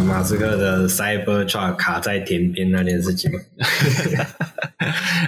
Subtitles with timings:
[0.00, 3.38] 马马斯克的 Cybertruck 卡在田边那件事情吗？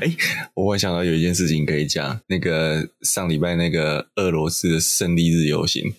[0.00, 0.16] 哎、欸，
[0.54, 5.92] 我会想到有一件事情可以讲，那个上礼拜那个俄罗斯的胜利日游行。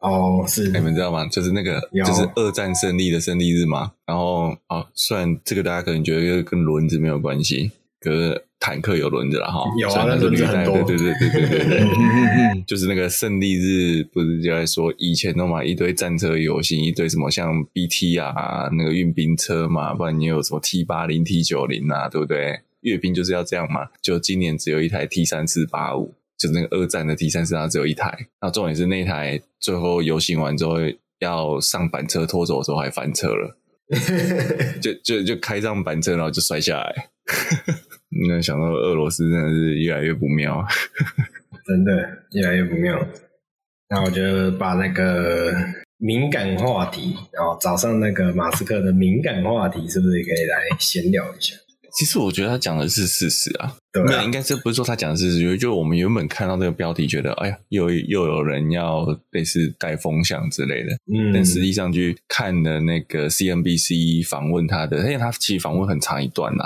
[0.00, 1.26] 哦，是你们知道吗？
[1.26, 3.92] 就是那个，就是二战胜利的胜利日嘛。
[4.06, 7.70] 然后，哦，虽然这个大家可能觉得跟轮子没有关系，
[8.00, 9.64] 可是坦克有轮子了哈。
[9.76, 10.80] 有啊，那轮子很多。
[10.84, 12.62] 对对对对对对对。
[12.68, 22.60] 就是那个胜利日，不是就在说以前都嘛一堆战车游行，一堆什么像 BT 啊，那个运兵车嘛，不然你有什么 T 八零、T 九零啊，对不对？
[22.82, 23.88] 阅兵就是要这样嘛。
[24.00, 26.14] 就今年只有一台 T 三四八五。
[26.40, 28.16] 就是那个二战的 T 三四，它只有一台。
[28.40, 30.76] 那重点是那台最后游行完之后
[31.18, 33.58] 要上板车拖走的时候还翻车了，
[34.80, 37.10] 就就就开上板车然后就摔下来。
[38.28, 40.64] 那想到俄罗斯真的是越来越不妙，
[41.66, 41.92] 真的
[42.32, 42.98] 越来越不妙。
[43.88, 45.52] 那我觉得把那个
[45.98, 51.54] 敏感话题，然后早上那个马斯克的敏感话题，是不是也可以来闲聊一下？
[51.92, 66.62] 其实我觉得他讲的是事实啊，对啊，没有，应该是不是说他讲的是事实，就我们原本看到这个标题，觉得哎呀，又又有人要类似带风向之类的，嗯，但实际上去看的那个 CNBC 访问他的，因为他其实访问很长一段呐，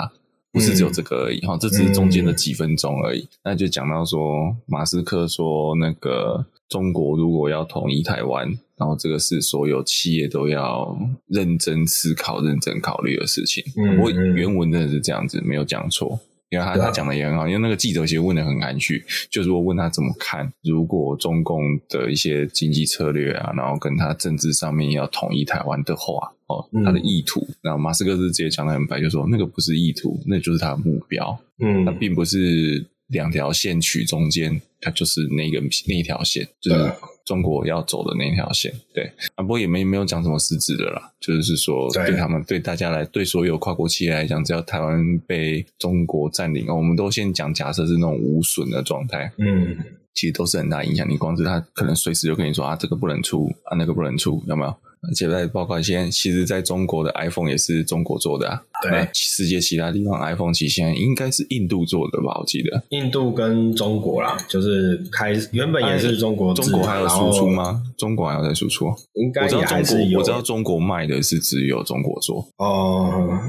[0.55, 6.47] 不是只有这个而已哈，嗯，这只是中间的几分钟而已，嗯，那就讲到说马斯克说那个。
[6.67, 13.63] 中国如果要统一台湾，然后这个是所有企业都要认真思考、认真考虑的事情。
[13.77, 16.19] 嗯，我原文真的是这样子，没有讲错。
[16.49, 31.37] 因为他他讲的也很好，因为那个记者其实问的很含蓄，就是我问他怎么看，如果中共的一些经济策略啊，然后跟他政治上面要统一台湾的话，哦，他的意图，然后马斯克是直接讲的很白，就说那个不是意图，那就是他的目标。
[31.59, 32.85] 嗯，他并不是。
[33.09, 36.91] 两条线取中间，他就是那个那一条线，就是
[37.25, 38.71] 中国要走的那条线。
[38.93, 49.31] 对啊，不过也没没有讲什么实质的啦，就是说对他们对大家来对所有跨国企业来讲，只要台湾被中国占领，我们都先讲假设是那种无损的状态。
[49.37, 49.75] 嗯，
[50.13, 51.09] 其实都是很大影响。
[51.09, 54.75] 你光是他可能随时就跟你说啊，这个不能出啊，那个不能出，有没有？
[55.07, 58.61] 而且在包括现在，其实在中国的 iPhone 也是中国做的啊。
[58.81, 62.37] 对，世界其他地方 iPhone 其实现在应该是印度做的吧？
[62.39, 67.83] 我记得印度跟中国啦，就是开原本也是中国，中国还有输出吗？
[67.97, 68.85] 中国还有在输出？
[69.13, 70.19] 应该也还是有。
[70.19, 73.11] 我知道中国卖的是只有中国做哦。
[73.31, 73.39] 嗯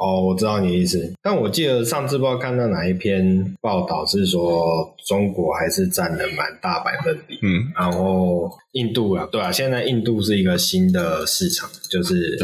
[0.00, 12.38] 哦，我知道你的意思，但我记得上次不知道看到哪一篇报道是说中国还是占了蛮大百分比，嗯，然后印度啊，对啊，现在印度是一个新的市场，就是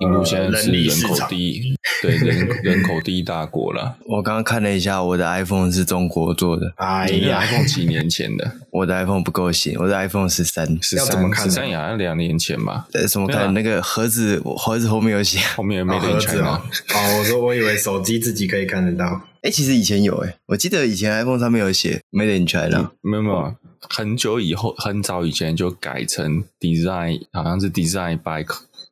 [0.00, 3.96] 印度现在是人口第一，对人人口第一大国了。
[4.06, 12.86] 我刚刚看了一下，我的 iPhone 是中国做的，哎呀，iPhone 几年前的， 我的 iPhone 不够新，我的 iPhone 十三，十三，十三也好像两年前吧？
[13.08, 14.42] 怎么看那个盒子？
[14.58, 16.62] 盒子后面有写，后面没得全啊。
[16.98, 19.06] 哦，我说我以为手机自己可以看得到。
[19.42, 23.54] 哎、欸，其实以前有哎、欸，我记得以前 iPhone 上面有写 Made in China，、嗯、没有没有，
[23.88, 28.44] 很久以后，很早以前就改成 Design，好像是 Design by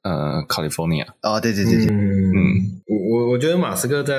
[0.02, 1.06] 呃 California。
[1.22, 4.14] 哦，对对对对，嗯，嗯我我我觉得马斯克在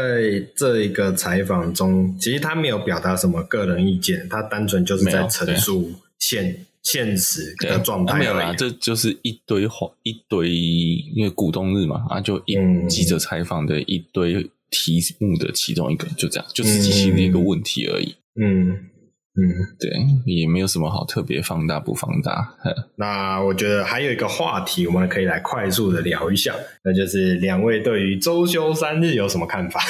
[0.56, 6.67] 这一个采访中，其实他没有表达什么个人意见，他单纯就是在陈述现。
[6.90, 12.56] 现实的状态、啊、没有啦，这就是一堆话，一堆因为股东日嘛，啊，就一
[12.88, 18.16] 记者采访的一堆题目的其中一个，就这样，就是机器的一个问题而已。
[18.40, 19.42] 嗯嗯，
[19.78, 19.92] 对，
[20.26, 22.56] 也没有什么好特别放大不放大。
[22.96, 26.56] 那我觉得还有一个话题，我们可以来快速的聊一下，
[26.86, 29.82] 那就是两位对于周休三日有什么看法？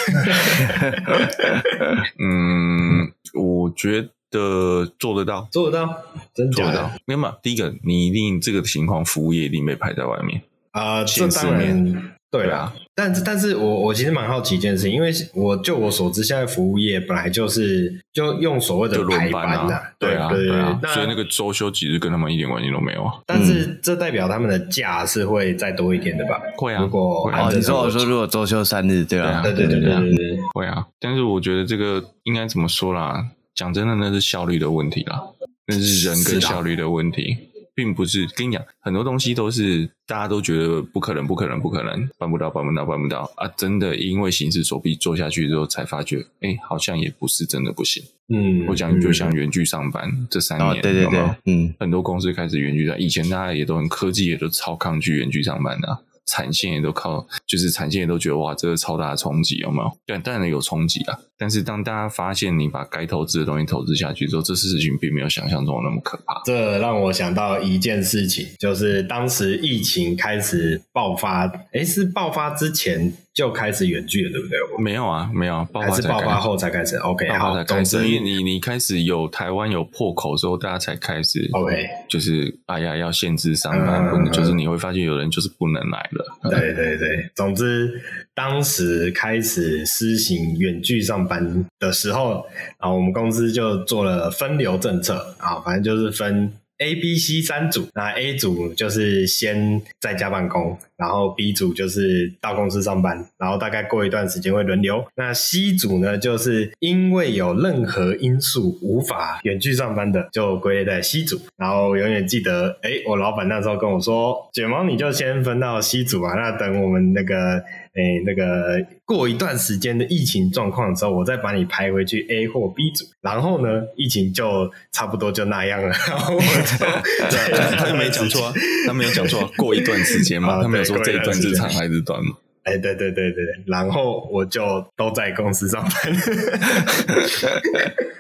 [2.20, 4.10] 嗯，我觉得。
[4.32, 6.92] 的做得到，做得到，真的做得到。
[7.06, 7.36] 没有嘛？
[7.42, 11.04] 第一个，你一定这个情况，服务业一定被排在外面啊。
[11.04, 12.74] 这当然对啦。
[12.94, 20.80] 但是，但是我我其实蛮好奇一件事情，因为我就我所知，现在服务业本来就是就用所谓的排班的，对啊，对啊。
[20.88, 23.14] 所以那个周休几日跟他们一点关系都没有啊。
[23.28, 26.42] 但是这代表他们的假是会再多一点的吧？
[26.58, 26.82] 会啊。
[26.82, 30.88] 如果哦，你说我说如果周休三日，对啊，对对对对对，会啊。
[31.00, 33.24] 但是我觉得这个应该怎么说啦？
[33.58, 35.20] 讲真的，那是效率的问题啦，
[35.66, 37.36] 那是人跟效率的问题，
[37.74, 43.48] 并不是跟你讲很多东西都是大家都觉得不可能、不可能、不可能，办不到、办不到、办不到啊！
[43.58, 48.04] 真的因为形势所逼做下去之后，才发觉，哎，好像也不是真的不行。
[48.30, 56.04] 嗯，我讲就像远距上班这三年，对对对，嗯，很多公司开始远距上，以前大家也都很科技，也都超抗拒远距上班的。
[56.30, 59.98] 产线也都靠，就是产线也都觉得哇，这个超大的冲击有没有？
[60.06, 61.18] 对，当然有冲击啊。
[61.38, 66.42] 但是当大家发现你把该投资的东西投资下去之后，这事情并没有想象中那么可怕。
[66.46, 73.14] 这让我想到一件事情，就是当时疫情开始爆发，诶，是爆发之前。
[73.38, 74.84] 就开始远距了，对不对？
[74.84, 76.96] 没有啊，没有啊，还是爆发后才开始。
[76.96, 78.00] OK，爆发才开始。
[78.00, 81.48] 你你你开始有台湾有破口之后，大家才开始。
[81.54, 86.50] OK，就是哎呀，要限制上班，不能，就是你会发现有人就是不能来了。
[86.50, 88.02] 对对对，总之
[88.38, 92.46] 当时开始施行远距上班的时候，
[92.78, 96.54] 啊，我们公司就做了分流政策啊，反正就是分。
[96.80, 105.04] A、B、C 三组，那 A 组就是先在家办公，然后 B 组就是到公司上班，然后大概过一段时间会轮流。
[105.16, 111.42] 那 C 组呢，就是因为有任何因素无法远距上班的，就归类在 C 组。
[111.58, 117.64] 然后永远记得，哎，我老板那时候跟我说，卷毛你就先分到 C 组啊，那等我们那个。
[117.98, 125.88] 哎，那个过一段时间的疫情状况之后，我再把你排回去 A 或 B 组，然后呢，疫情就差不多就那样了。
[125.88, 126.78] 然 后我就
[127.28, 128.54] 对，他就没讲错，
[128.86, 132.36] 他没有讲错， 过一段时间嘛，他没有说这一段是长还是短嘛。
[132.66, 134.62] 哎，对对对对，然后我就
[134.96, 135.92] 都在公司上班。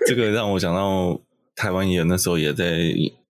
[0.07, 1.21] 这个让我想到
[1.55, 2.65] 台湾也那时候也在。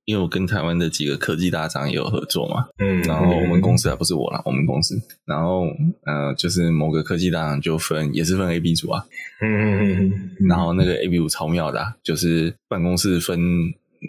[0.08, 5.66] 因为我跟台湾的几个科技大厂也有合作嘛，嗯，然后我们公司还不是我啦，我们公司，然后
[6.06, 9.06] 呃，就是某个科技大厂就分也是分 A、B 组啊，
[9.42, 10.10] 嗯嗯
[10.40, 13.38] 嗯，然后那个 A、B 组超妙的，啊，就是办公室分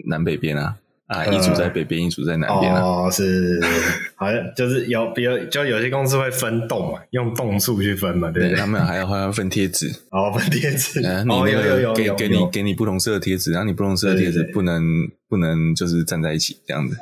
[0.07, 0.77] 南北边啊。
[1.09, 3.59] 啊，一组在北边，一组在南边哦，是，
[4.15, 8.55] 好像就是有，比如就有些公司会分栋嘛，用栋数去分嘛，对不对？
[8.55, 14.83] 他们还要还要分贴纸，哦，分贴纸， 你那个给给你给你不同色的贴纸，然后你不同色的贴纸不能
[15.27, 16.95] 不能就是站在一起这样子，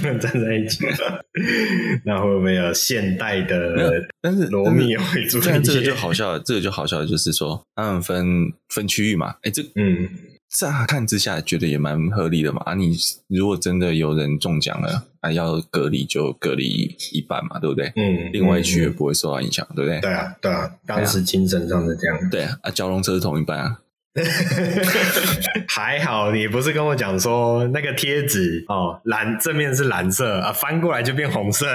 [0.00, 0.84] 不能站在一起。
[2.06, 4.06] 那会不会有现代的？
[4.22, 10.08] 但是罗密欧与朱丽叶，这个就好笑，这个就好笑，就是说他们分分区域嘛，哎，这嗯。
[10.58, 12.96] 乍看之下觉得也蛮合理的嘛，啊，你
[13.28, 17.92] 如果真的有人中奖了，啊，要隔离就隔离一半嘛，对不对？
[17.96, 20.00] 嗯，另外一区也不会受到影响，对不对？
[20.00, 22.30] 对啊，对啊，当时精神上是这样。
[22.30, 23.78] 对啊，啊，交通车是同一班啊。
[25.68, 31.66] 还好你不是跟我讲说那个贴纸哦，蓝正面是蓝色啊，翻过来就变红色，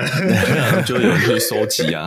[0.83, 2.03] 就有人去收集啊，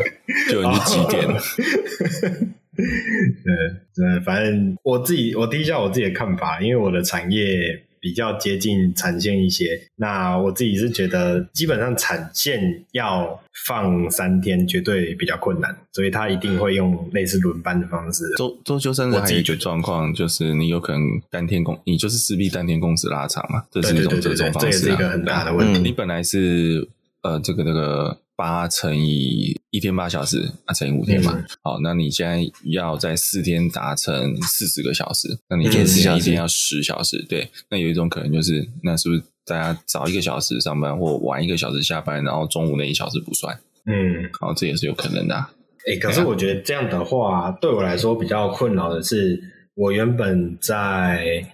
[0.51, 2.55] 就有人去集点。
[2.77, 3.55] 对
[3.95, 18.25] 对，反正我自己我提一下我自己的看法，因为我的产业比较接近产线一些，那我自己是觉得基本上产线要放三天绝对比较困难，所以他一定会用类似轮班的方式。
[18.37, 21.01] 周周休三日还有一个状况就是你有可能
[21.31, 25.81] 单天工，你就是势必单天工时拉长嘛，这是一种这种方式啊，这也是一个很大的问题。
[25.81, 26.87] 你本来是
[27.23, 28.19] 呃这个这个。
[28.37, 35.87] 八乘以一天八小时，啊乘以五天嘛，嗯、好，那你现在要在四天达成四十个小时，那你一天
[36.17, 43.57] 一天要十小时，嗯、对，那有一种可能就是，那是不是大家早一个小时上班，或晚一个小时下班，然后中午那一小时不算？
[43.87, 45.51] 嗯，好，这也是有可能的、啊。
[45.87, 49.39] 诶、欸，可是我觉得这样的话，对我来说比较困扰的是，
[49.75, 51.45] 我原本在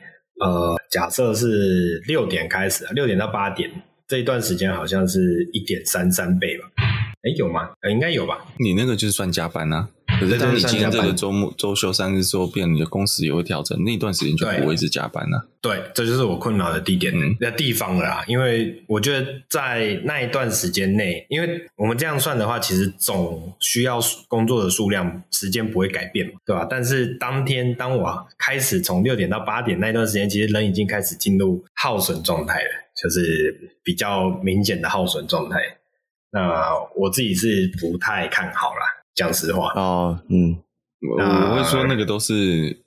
[0.40, 3.70] 呃，假设是六点开始，六点到八点。
[4.10, 6.64] 这一段时间好像是一点三三倍吧？
[7.22, 7.70] 哎，有吗？
[7.82, 8.44] 呃，应该有吧？
[8.58, 9.88] 你那个就是算加班啊。
[10.18, 15.44] 可是当你今天这个周末周休三日之后，变你的工时也会调整，那段时间就不会是加班了、啊。
[15.60, 18.24] 对，这就是我困扰的地点的地方了啦。
[18.26, 26.66] 嗯、因为我觉得在那一段时间内，因为我们这样算的话，其实总需要工作的数量时间不会改变嘛，对吧？
[26.68, 32.70] 但是当天当我开始从六点到八点那段时间，其实人已经开始进入耗损状态了。
[33.02, 35.58] 就是比较明显的耗损状态，
[36.32, 38.82] 那我自己是不太看好啦，
[39.14, 39.72] 讲实话。
[39.74, 40.56] 哦，嗯，
[41.18, 42.78] 那我会说那个都是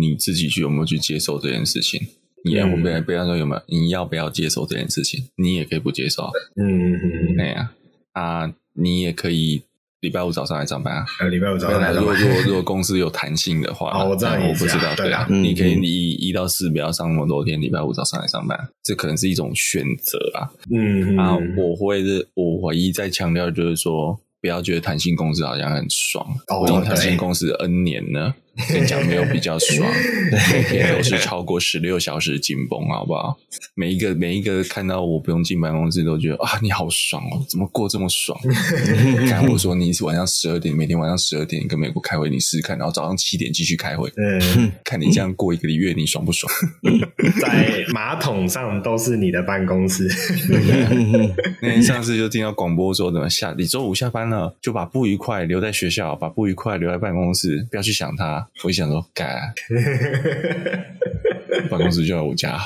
[0.00, 2.00] 你自己去有没有去接受这件事情。
[2.44, 3.62] 你要不要不要说有没有？
[3.66, 5.28] 你要不要接受这件事情？
[5.36, 6.30] 你也可以不接受。
[6.56, 7.72] 嗯嗯嗯，对呀，
[8.12, 9.64] 啊，你也可以。
[10.00, 11.04] 礼拜五早上来上班啊？
[11.20, 12.04] 呃，礼拜五早上来上班。
[12.04, 20.46] 如果如果如果公司有弹性的话，哦，我知道，我不知道，对啊，你可以一一到四不要上那么多天，礼拜五早上来上班，这可能是一种选择啊。
[20.72, 28.32] 嗯，啊，我会是，我唯一在强调就是说，不要觉得弹性公司好像很爽，哦，弹性公司 N 年呢，
[28.68, 29.88] 跟你讲没有比较爽，
[30.52, 33.38] 每天都是超过十六小时紧绷，好不好？
[33.74, 38.38] 每一个每一个看到我不用进办公室，都觉得啊，你好爽哦，怎么过这么爽？
[39.28, 46.52] 看我说你是晚上十二点，每天晚上十二点跟美国开会，你试试看，然后早上七点继续开会，嗯，看你这样过一个月，你爽不爽？
[47.40, 50.08] 在马桶上都是你的办公室。
[51.62, 58.47] 那天上次就听到广播说，怎么下你周五下班了，就把不愉快留在学校，把不愉快留在办公室，不要去想它。
[58.64, 59.40] 我一想说，改、啊，
[61.70, 62.58] 办公室就在我家。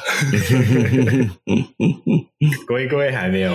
[2.66, 3.54] 龟龟还没有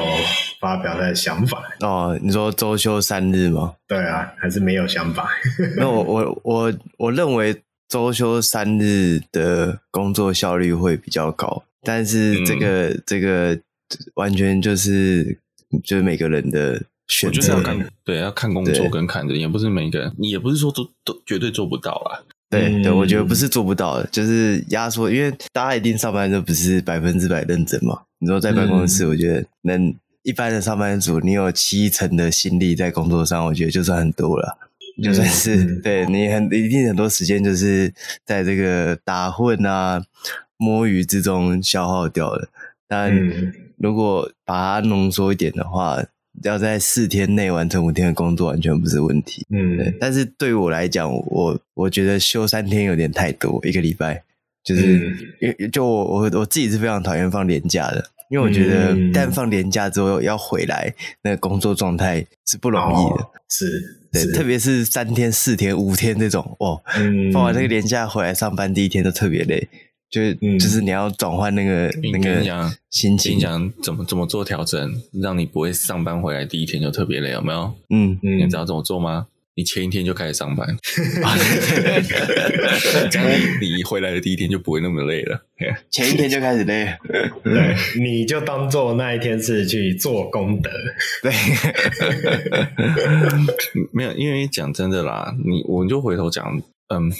[0.59, 2.17] 发表他的想法哦。
[2.21, 3.73] 你说周休三日吗？
[3.87, 5.29] 对啊，还是没有想法。
[5.77, 13.59] 那我我我我认为周休三日的工作效率会比较高，但是这个、嗯、这个
[14.15, 15.39] 完全就是
[15.83, 16.81] 就是每个人的。
[17.07, 22.23] 选择要看，对，要看工作跟看人，也不是每个人，你也不是说都都绝对做不到啦。
[22.49, 28.01] 对、嗯、对，我觉得不是做不到的，就是压缩，因为大家一定上班都不是百分之百认真嘛。
[28.19, 34.57] 你说在办公室，我觉得能一般的上班族，你有七成的心力在工作上，我觉得就算很多了。
[35.03, 37.93] 就算是、嗯、 对你很一定很多时间就是
[38.25, 40.01] 在这个打混啊、
[40.57, 42.49] 摸鱼之中消耗掉了。
[42.87, 43.13] 但
[43.77, 46.01] 如果把它浓缩一点的话，
[46.43, 49.45] 要在四天内完成五天的工作，完全不是问题。
[49.49, 49.95] 嗯，对。
[49.99, 54.23] 但是对于我来讲，我我觉得休三天有点太多，一个礼拜
[54.63, 63.23] 就是，因、嗯、就我我我自己是非常讨厌放年假的，因为我觉得但放年假之后要回来，那个工作状态是不容易的。
[63.23, 69.67] 哦、是，对，特别是三天、四天、五天这种，哦，嗯、放完那个年假回来上班第一天都特别累。
[70.09, 72.41] 就是、嗯、就是你要转换那个那个
[72.89, 77.73] 心情，你讲怎么怎么做调整，让你不会上班回来第一天就特别累，有没有？
[77.89, 79.27] 嗯，你知道怎么做吗？
[79.55, 80.67] 你前一天就开始上班，
[83.09, 83.27] 这样
[83.59, 85.41] 你回来的第一天就不会那么累了。
[85.89, 86.95] 前一天就开始累，
[87.43, 90.69] 对，你就当做那一天是去做功德。
[91.23, 91.33] 对，
[93.91, 96.61] 没有，因为讲真的啦，你我就回头讲，
[96.93, 97.11] 嗯。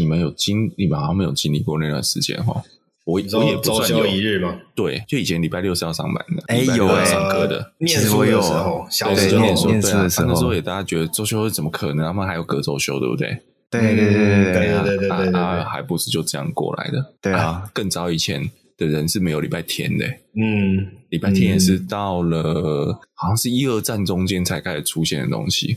[0.00, 2.62] 你们有经，你们好像没有经历过那段时间哈。
[3.04, 4.54] 我我也不算有周休一日吗？
[4.74, 7.72] 对，就以前礼拜六是要上班的，哎、欸，有哎，上课的。
[7.78, 12.06] 念书的时候，小时候念书的时候，那时候也大家觉得周休怎么可能？
[12.06, 13.36] 他们还有隔周休，对不对？
[13.70, 17.14] 对对对对对对对对对啊，还不是就这样过来的？
[17.20, 18.48] 对啊，更早以前
[18.80, 20.06] 的人是没有礼拜天的。
[20.34, 25.76] 嗯，礼拜天也是到了，好像是一二战中间才开始出现的东西。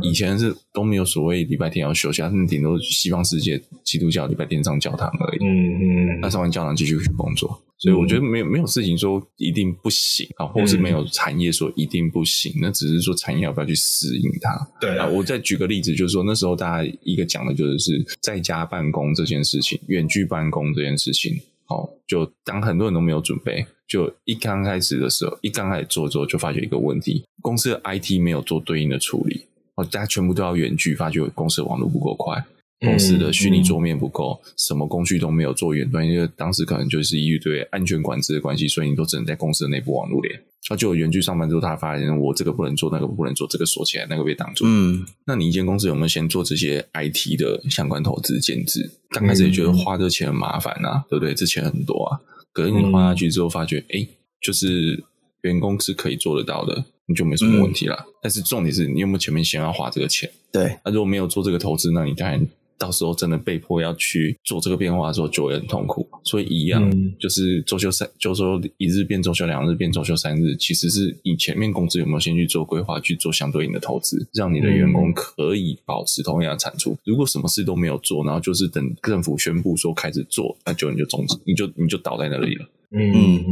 [0.00, 5.44] 以前是都没有所谓礼拜天要休息，他们顶多西方世界基督教礼拜天上教堂而已。
[5.44, 7.60] 嗯嗯，那上完教堂继续去工作。
[7.80, 14.68] 所以我觉得没有没有事情说一定不行啊，或是没有产业说一定不行，那只是说产业要不要去适应它。
[14.78, 21.40] 对啊，我再举个例子，就是说那时候大家一个讲的就是在家办公这件事情，远距办公这件事情。
[21.68, 29.46] 哦，就当很多人都没有准备，就一刚开始的时候，一刚开始做之后，就发觉一个问题：公司的 IT 没有做对应的处理，
[29.76, 32.44] 哦，大家全部都要远距，发觉公司的网络不够快。
[32.80, 40.40] 公司的虚拟桌面不够，什么工具都没有做远端，因为当时可能就是因为对安全管制的关系，所以你都只能在公司的内部网络连。
[40.68, 44.64] 那就有远距上班之后，他发现我这个不能做，那个不能做，这个锁起来，那个被挡住。
[44.66, 48.88] 嗯，那你一间公司有没有先做这些 IT 的相关投资建制？
[49.10, 51.34] 刚开始也觉得花这钱很麻烦啊，对不对？
[51.34, 52.20] 这钱很多啊，
[52.52, 54.08] 可是你花下去之后，发觉哎、嗯，
[54.40, 55.02] 就是
[55.42, 57.96] 员工是可以做得到的，你就没什么问题了。
[58.06, 60.30] 嗯、但是重点是你有没有前面先要花这个钱？
[60.52, 62.46] 对，那如果没有做这个投资，那你当然。
[62.80, 66.08] 到时候真的被迫要去做这个变化的时候，就会很痛苦。
[66.24, 76.92] 所以一样，嗯、就是周休三，周休一日变周休两日变周休三日，其实是你前面公司有没有先去做规划，去做相对应的投资，让你的员工可以保持同样的产出。
[76.92, 82.66] 嗯、如果什么事都没有做，然后就是等政府宣布说开始做，那就你就终止，你就你就倒在那里了。
[82.92, 83.44] 嗯嗯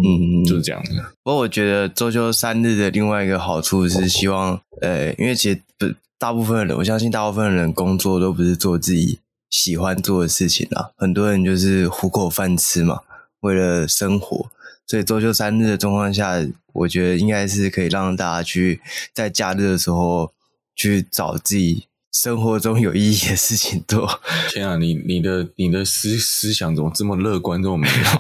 [0.43, 0.91] 嗯，就是这样的。
[1.23, 5.87] 不过我觉得周休三日的另外一个好处是希望，呃，因为其实不。
[6.19, 10.91] 大部分人，我相信大部分人工作都不是做自己喜欢做的事情啊。
[10.97, 13.01] 很多人就是糊口饭吃嘛，
[13.41, 14.51] 为了生活。
[14.85, 18.81] 所以周休三日的状况下，我觉得应该是可以让大家去
[19.15, 20.33] 在假日的时候
[20.75, 24.21] 去找自己生活中有意义的事情做。
[24.51, 28.19] 天啊，你你的你的思思想怎么这么乐观，这么美好？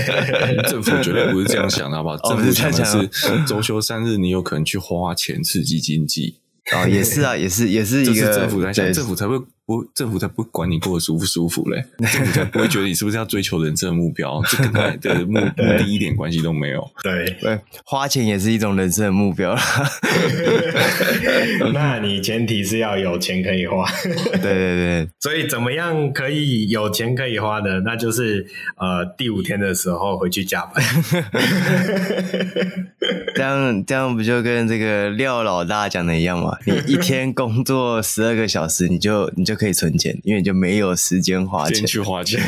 [0.70, 2.16] 政府绝对不是这样想的，好不好？
[2.16, 3.10] 政府想的是
[3.44, 6.36] 周休三日，你有可能去花钱刺激经济。
[6.72, 16.88] 啊、哦，也是啊，也是，也是一个是政府在政府才会不，政府才不管你过得舒不舒服嘞，政府才不会觉得你是不是要追求人生的目标，这跟他的 目目的一点关系都没有。
[17.02, 19.60] 对对，花钱也是一种人生的目标啦。
[21.74, 23.84] 那你前提是要有钱可以花。
[24.04, 27.80] 对对对，所以怎么样可以有钱可以花呢？
[27.84, 28.46] 那就是
[28.76, 30.80] 呃第五天的时候回去加班。
[33.34, 36.56] 这样这样不就跟这个廖老大讲的一样吗？
[36.64, 42.40] 你一天工作十二个小时，你就你就可以存钱，因为你就没有时间花钱去花钱。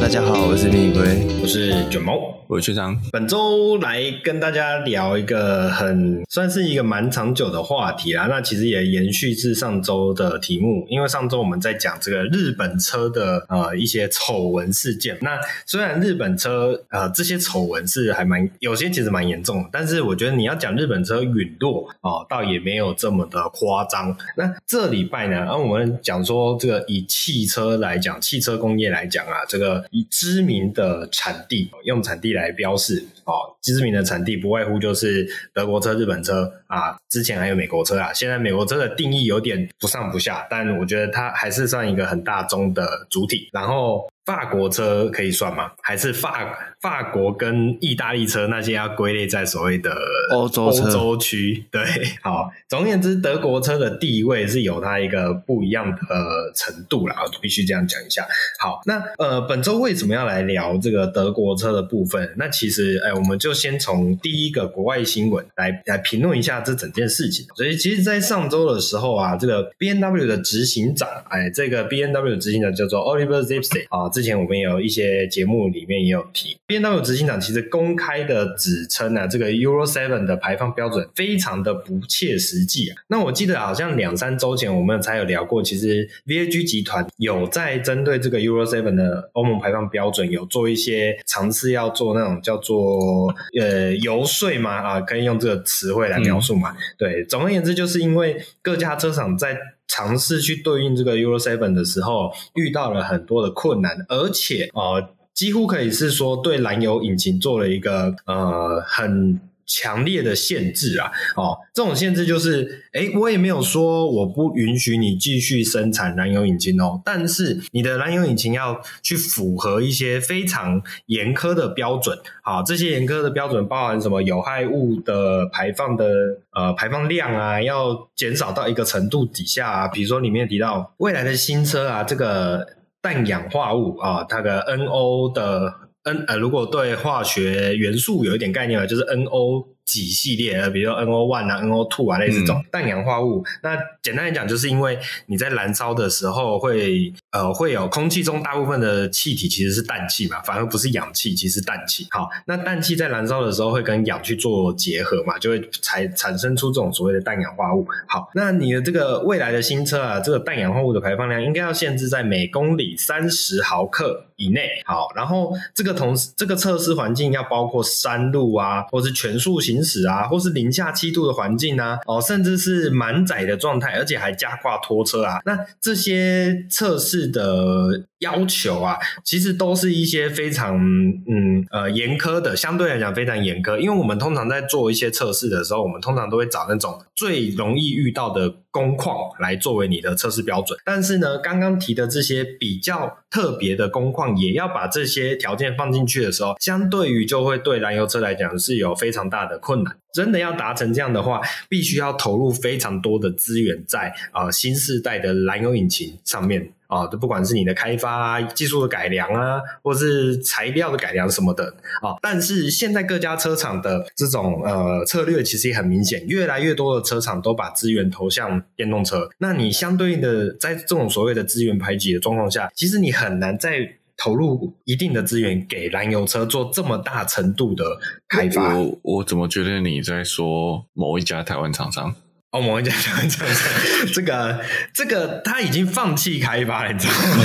[0.00, 1.02] 大家好，我是蜜龟，
[1.42, 3.00] 我是卷毛，我是学长。
[3.12, 8.26] 本周来跟大家聊一个很算是一个蛮长久的话题啦。
[8.26, 15.16] 那其实也延续至上周的题目，因为上周我们在讲这个日本车的呃一些丑闻事件。
[15.22, 24.16] 那虽然日本车呃这些丑闻是还蛮有些其实蛮严重的，但是我觉得你要讲日本车陨落哦，倒也没有这么的夸张。
[24.36, 29.84] 那这礼拜呢，啊我们讲说这个以汽车来讲，汽车工业来讲啊，这个。
[29.90, 38.12] 以知名的产地，用产地来标示哦，知名的产地不外乎就是德国车、日本车啊，之前还有美国车啊。
[38.12, 43.48] 现在美国车的定义有点不上不下，但我觉得它还是算一个很大宗的主体。
[43.52, 44.08] 然后。
[44.28, 45.70] 法国车可以算吗？
[45.80, 49.90] 还是法法国跟意大利车那些要归类在所谓的
[50.34, 51.64] 欧洲欧洲区？
[51.70, 51.82] 对，
[52.22, 52.50] 好。
[52.68, 58.26] 总而言之，德国车的地位是有它一个不一样的程度啦，必须这样讲一下。
[58.58, 62.34] 好，那呃，本周为什么要来聊这个德国车的部分？
[62.36, 67.46] 那其实，哎，我们就先从第一个国外新闻来来评论一下这整件事情。
[67.56, 74.06] 所以，其实，在上周的时候啊，这个 B N W 的执行长，哎，这个 B N W 的执行长叫做 Oliver Zipse 啊。
[74.18, 82.96] 之前我们有一些节目里面也有提，BMW 执行长其实公开的指称啊，这个 Euro Seven 的排放标准非常的不切实际啊。
[83.06, 96.72] 那我记得好像两三周前我们才有聊过，其实 VAG 集团有在针对这个 Euro Seven 的欧盟排放标准有做一些尝试，要做那种叫做呃游说嘛啊，可以用这个词汇来描述嘛。
[96.72, 99.56] 嗯、对，总而言之，就是因为各家车厂在
[99.88, 124.22] 尝试去对应这个 Euro Seven 的时候，遇到了很多的困难，而且呃，几乎可以是说对燃油引擎做了一个呃很强烈的限制啊，哦，这种限制就是，诶，我也没有说我不允许你继续生产燃油引擎哦，但是你的燃油引擎要去符合一些非常严苛的标准，好，这些严苛的标准包含什么？
[124.22, 126.06] 有害物的排放的
[126.52, 132.66] 呃排放量啊，要减少到一个程度底下啊，比如说里面提到未来的新车啊，这个
[133.02, 135.87] 氮氧化物啊，它的 NO 的。
[136.08, 143.42] N 呃，如果对化学元素有一点概念的，就是 NO 几系列，呃，比如说 NO one 啊，NO two 啊，类似这种氮氧化物。
[143.62, 152.06] 那简单来讲，就是因为你在燃烧的时候会呃会有空气中大部分的气体其实是氮气嘛，反而不是氧气，其实是氮气。
[152.10, 157.86] 好，那氮气在燃烧的时候会跟氧去做结合嘛，就会产产生出这种所谓的氮氧化物。
[158.06, 164.26] 好，那你的这个未来的新车啊，这个氮氧化物的排放量应该要限制在每公里三十毫克。
[164.40, 175.40] 以内好，然后这个同时这个测试环境要包括山路啊，或是全速行行驶啊，或是零下七度的环境啊，哦，甚至是满载的状态，而且还加挂拖车啊。
[175.44, 183.76] 那这些测试的要求啊，其实都是一些非常嗯呃严苛的，相对来讲非常严苛。
[183.78, 190.78] 因为我们通常在做一些测试的时候，我们通常都会找那种最容易遇到的工况来作为你的测试标准。
[190.84, 194.28] 但是呢，刚刚提的这些比较特别的工况。
[194.38, 199.94] 也要把这些条件放进去的时候，相对于就会对燃油车来讲是有非常大的困难。
[200.14, 211.66] 真的要达成这样的话，必须要投入非常多的资源在啊、新世代的燃油引擎上面啊，这、呃、不管是你的开发啊、技术的改良啊，或是材料的改良什么的
[212.02, 219.28] 啊、但是现在各家车厂的这种呃策略其实也很明显，越来越多的车厂都把资源投向电动车。
[219.38, 227.84] 那你相对应的在这种所谓的资源排挤的状况下，其实你很难在投入一定的资源给燃油车做这么大程度的
[228.28, 232.14] 开发，我我怎么觉得你在说某一家台湾厂商？
[232.50, 233.68] 哦，某一家台湾厂商，
[234.12, 234.58] 这个
[234.94, 237.44] 这个他已经放弃开发了， 你知道吗？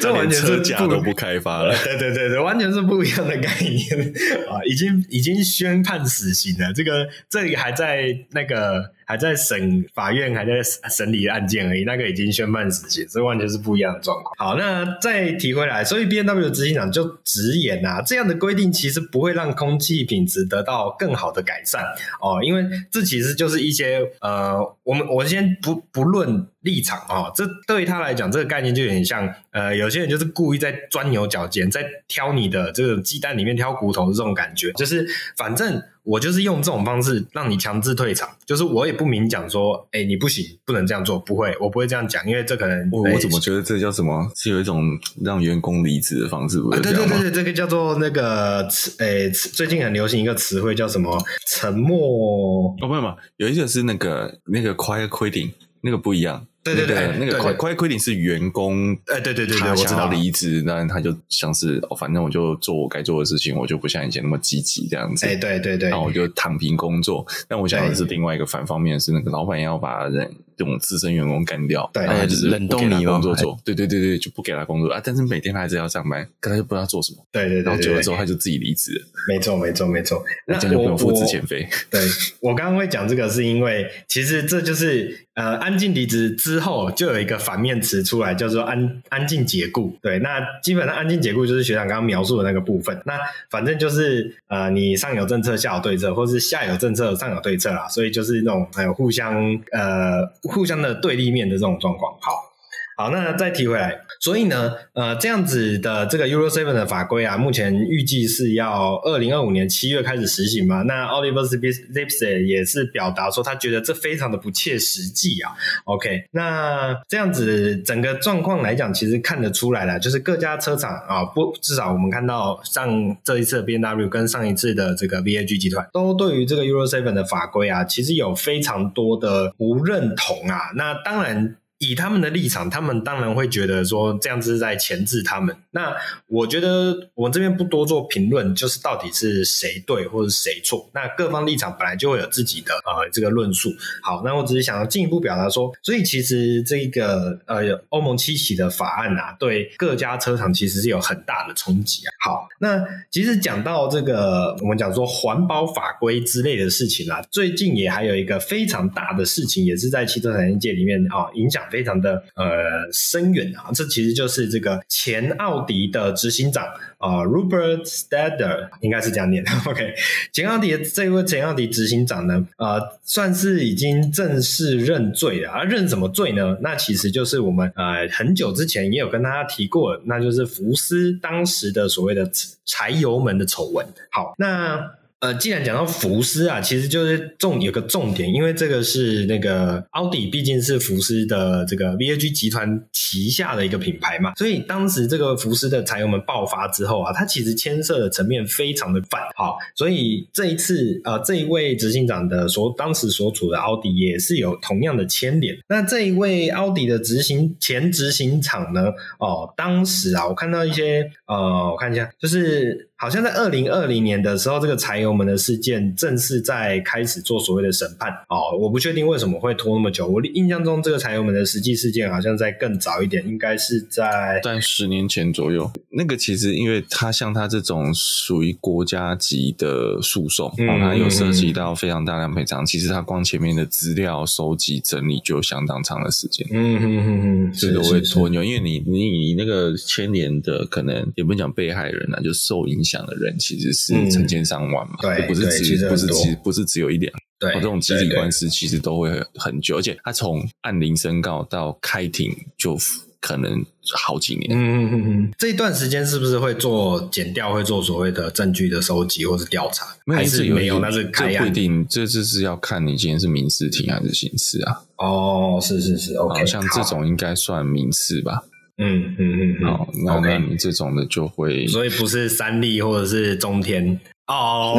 [0.00, 1.76] 这完全是假都不开发了。
[1.84, 4.14] 对对对对，完全是不一样的概念
[4.48, 4.62] 啊！
[4.64, 6.72] 已经已经宣判死刑了。
[6.72, 14.32] 这个这里还在那个还在审法院还在审理案件而已，那个已经宣判死刑，这完全是不一样的状况。
[14.38, 21.82] 好，那再提回来，所以 B N W 执行长就直言啊，这样的规定其实不会让空气品质得到更好的改善
[22.20, 23.80] 哦，因为这其实就是一。
[23.80, 44.30] 些呃，我们我先不不论立场啊、哦，这对于他来讲，这个概念就有点像呃，有些人就是故意在钻牛角尖，在挑你的这个鸡蛋里面挑骨头的这种感觉，就是反正我就是用这种方式让你强制退场，就是我也不明讲说，哎，你不行，不能这样做，不会，我不会这样讲，因为这可能我我怎么觉得这叫什么？
[44.36, 44.82] 是有一种
[45.24, 46.82] 让员工离职的方式，不是、啊？
[46.82, 51.18] 对对对对，这个叫做那个词，哎，最近很流行一个词汇叫什么？
[51.46, 52.74] 沉默？
[52.82, 56.46] 哦，不是嘛，有一个是那个那个 quiet quitting，那个不一样。
[56.62, 65.26] 对对对，那个 quiet quitting 是员工，哎，对对对，他想要离职，那他就像是哦，反正我就做我该做的事情，我就不像以前那么积极这样子。
[65.26, 67.26] 哎，对对对，然后我就躺平工作。
[67.48, 73.58] 但我想的是另外一个反方面，是那个老板要把人这种资深员工干掉，对，然后就是冷冻你工作做。
[73.64, 77.26] 对对对对，就不给他工作啊，但是每天他还是要上班，可他就不知道做什么。
[77.32, 79.06] 对对对，然后久了之后他就自己离职了。
[79.28, 81.68] 没错没错没错，那就不用付资遣费。
[81.90, 82.00] 对，
[82.40, 87.40] 我刚刚会讲这个，是因为其实这就是呃，安静离职之后就有一个。
[87.40, 92.96] 反面词出来叫做安安静解雇，对，那基本上安静解雇就是学长刚刚描述的那个部分。
[93.06, 93.18] 那
[93.50, 99.34] 反正就是呃，你上有政策下有对策，或是下有政策上有对策啦，所以就是那种还有互相
[99.72, 102.12] 呃互相的对立面的这种状况。
[102.20, 102.50] 好。
[102.96, 110.82] 好，那再提回来，所以呢，呃，这样子的这个 Euro Seven 的法规啊，目前预计是要二零二五年七月开始实行嘛。
[110.82, 115.52] 那 Oliver Zipse 也是表达说，他觉得这非常的不切实际啊。
[115.84, 130.72] OK，那这样子整个状况来讲，其实看得出来了，就是各家车厂啊，不，至少我们看到上这一次的 BMW 跟上一次的这个 VAG 集团，都对于这个 Euro Seven 的法规啊，其实有非常多的不认同啊。
[130.76, 131.56] 那当然。
[131.80, 135.56] 以他们的立场，他们当然会觉得说这样子是在钳制他们。
[135.70, 140.90] 那我觉得我这边不多做评论，就是到底是谁对或者谁错。
[140.92, 143.72] 那各方立场本来就会有自己的呃这个论述。
[144.02, 152.12] 好，那我只是想要进一步表达说，所以其实这个呃欧盟七起的法案啊，对各家车厂其实是有很大的冲击啊。
[152.20, 152.78] 好，那
[153.10, 161.62] 其实讲到这个我们讲说环保法规之类的事情啊，最近也还有一个非常大的事情，也是在汽车产业界里面啊影响。
[161.70, 166.64] 非常的呃深远啊，这其实就是这个前奥迪的执行长
[166.98, 169.50] 啊、呃、Robert Stader 应该是这样念的。
[169.70, 169.94] OK，
[170.32, 175.50] 前奥迪的这位前奥迪执行长呢，呃，算是已经正式认罪了。
[175.50, 176.58] 啊，认什么罪呢？
[176.60, 182.30] 那其实就是我们呃很久之前也有跟大家提过，那就是福斯当时的所谓的
[182.66, 183.86] 柴油门的丑闻。
[184.10, 184.99] 好，那。
[185.20, 199.20] 呃，既然讲到福斯啊，其实就是重有个重点，因为这个是那个奥迪，毕竟是福斯的这个 VAG 集团旗下的一个品牌嘛，所以当时这个福斯的柴油门爆发之后啊，它其实牵涉的层面非常的泛。
[199.36, 205.54] 好，所以这一次呃，这一位执行长的所当时所处的奥迪也是有同样的牵连。
[205.68, 208.86] 那这一位奥迪的执行前执行长呢，
[209.18, 212.86] 哦，当时啊，我看到一些呃，我看一下，就是。
[213.00, 218.56] 好像在二零二零年的时候，这个柴油门的事件正式在开始做所谓的审判哦。
[218.58, 220.06] 我不确定为什么会拖那么久。
[220.06, 225.70] 我印象中，这个柴油门的实际事件好像在更早一点，应该是在在十年前左右。
[225.90, 232.64] 那个其实，因为它像它这种属于国家级的诉讼，嗯、它有涉及到非常大量赔偿。
[232.64, 236.46] 其实它光前面的资料收集整理就相当长的时间。
[236.52, 237.08] 嗯嗯嗯
[237.48, 243.00] 嗯，这个会拖牛，因为你你你那个牵连的可能也不讲被害人啊，就受影响。
[243.00, 252.76] 的人其实是成千上万嘛，嗯、对，不是只不是只不是只有一两，对，这种集体官司其实都会很久，而且他从按铃申告到开庭就
[253.20, 254.50] 可能好几年。
[254.50, 259.86] 嗯嗯嗯嗯，这一段时间是不是会做减调，会做所谓的证据的收集或是调查？
[260.14, 260.78] 还是没有？
[260.78, 264.82] 那是开案，不一定，这这是要看你今天是民事庭还是刑事啊？
[264.96, 268.42] 哦，是是是，OK，像这种应该算民事吧。
[268.82, 274.78] 嗯嗯嗯，好，那那你这种的就会，所以不是三立或者是中天哦，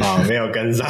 [0.00, 0.84] 好， 没有跟上，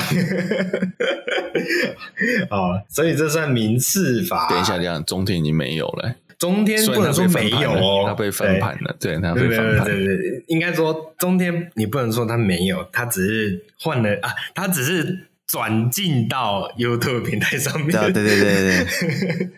[2.48, 4.48] 好， 所以这算民事法。
[4.48, 6.14] 等一下，这样中天已经没有了。
[6.38, 9.84] 中天不能说没有哦，他被翻盘了，对，他被翻盘。
[9.84, 15.26] 对对对，应该说中天你不能说他没有，他只是换了啊，他只是。
[15.52, 17.90] 转进到 YouTube 平台上面。
[17.90, 19.48] 对对对对对。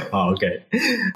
[0.10, 0.46] 好，OK。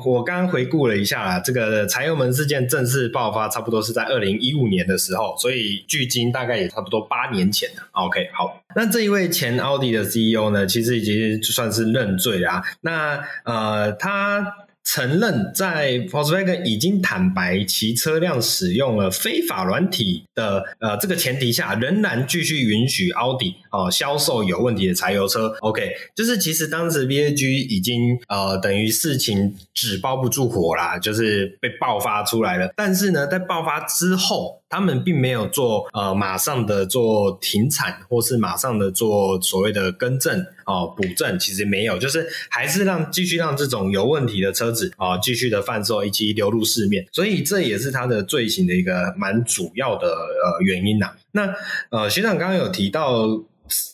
[0.04, 7.82] 我刚刚回顾了一下啦，这个柴油门事件正式爆发，差不多是在二零一五年的时候，所以距今大概也差不多八年前了。
[7.92, 8.62] OK，好。
[8.76, 12.62] 那这一位前奥迪的 CEO 呢，其实已经算是认罪啦。
[12.82, 14.46] 那呃，他。
[14.90, 25.54] 承认在 Volkswagen 已经坦白其车辆使用了非法软体的呃这个前提下，仍然继续允许奥迪哦销售有问题的柴油车。
[25.60, 32.72] OK，就是其实当时 VAG 已经呃等于事情纸包不住火啦，就是被爆发出来了。
[32.74, 40.46] 但是呢，在爆发之后，他们并没有做呃马上的做停产，或是马上的做所谓的更正。
[40.68, 51.54] 哦，补正其实没有，就是还是让继续让这种有问题的车子啊、继续的贩售以及流入市面，所以这也是他的罪行的一个蛮主要的呃原因呐、那
[51.88, 53.26] 呃学长刚刚有提到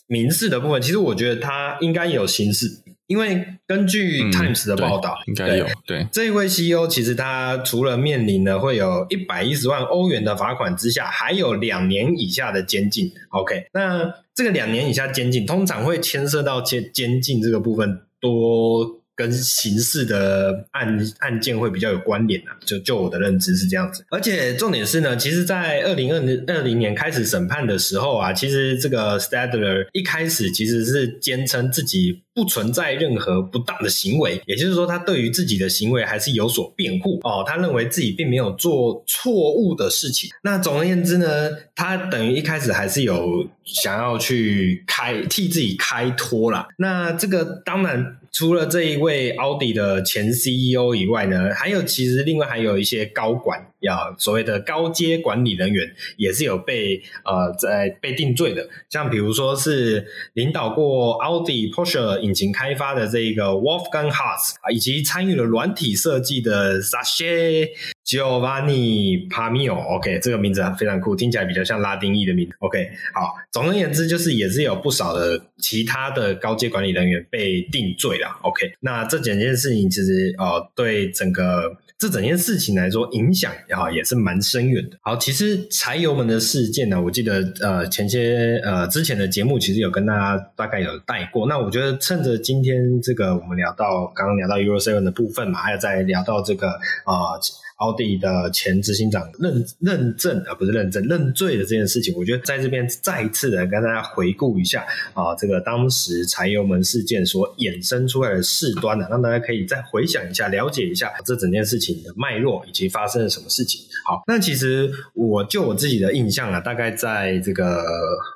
[0.07, 13.11] 民事的部分，其实我觉得他应该有刑事，因为根据 Times 的报道，嗯、应该有对，对这一位 CEO 其实他除了面临了会有一百一十万欧元的罚款之下，还有两年以下的监禁。
[13.29, 14.13] OK，那。
[14.35, 22.57] 这个两年以下监禁，通常会牵涉到监监禁这个部分，多跟刑事的案案件会比较有关联啊。
[22.65, 32.21] 就就我的认知是这样子，而且重点是呢，其实，在二零二零二零年开始审判的时候啊，其实这个 Stadler 一开始其实是坚称自己。
[32.35, 37.45] 不存在任何不当的行为，也就是说，他对于自己的行为还是有所辩护哦。
[37.47, 40.29] 他认为自己并没有做错误的事情。
[40.43, 46.67] 那总而言之呢，他等于一开始还是有想要去开替自己开脱啦。
[46.77, 58.67] 那这个当然，除了这一位奥迪的前 CEO 以外呢，还有其实另外还有一些高管，要所谓的高阶管理人员，也是有被呃在被定罪的。
[58.89, 61.95] 像比如说是领导过奥迪、Porsche。
[62.25, 67.69] 引擎开发的这个 Wolfgang Haas，以及参与了软体设计的 Sascha
[68.05, 72.55] Giovanni Pamio，OK，这个名字非常酷，听起来比较像拉丁裔的名字。
[72.59, 78.39] OK，好，总而言之，就是也是有不少的其他的高阶管理人员被定罪了。
[78.43, 81.77] OK，那这整件事情其实呃，对整个。
[81.97, 84.97] 这整件事情来说，影响啊也是蛮深远的。
[85.01, 91.47] 好，其实柴油门的事件呢，我记得呃前些呃之前的节目其实有跟大家大概有带过。
[91.47, 96.67] 那我觉得趁着今天这个我们聊到刚刚聊到 Euro Seven 的部分嘛，还有再聊到这个
[97.05, 97.31] 啊。
[97.31, 97.39] 呃
[97.75, 113.81] 奥迪的前执行长认认证啊，不是认证认罪的这件事情，我觉得在这边再一次的跟大家回顾一下啊，这个当时柴油门事件所衍生出来的事端呢，让大家可以再回想一下，了解一下这整件事情的脉络以及发生了什么事情。
[114.05, 117.83] 好，那其实我就我自己的印象啊，大概在这个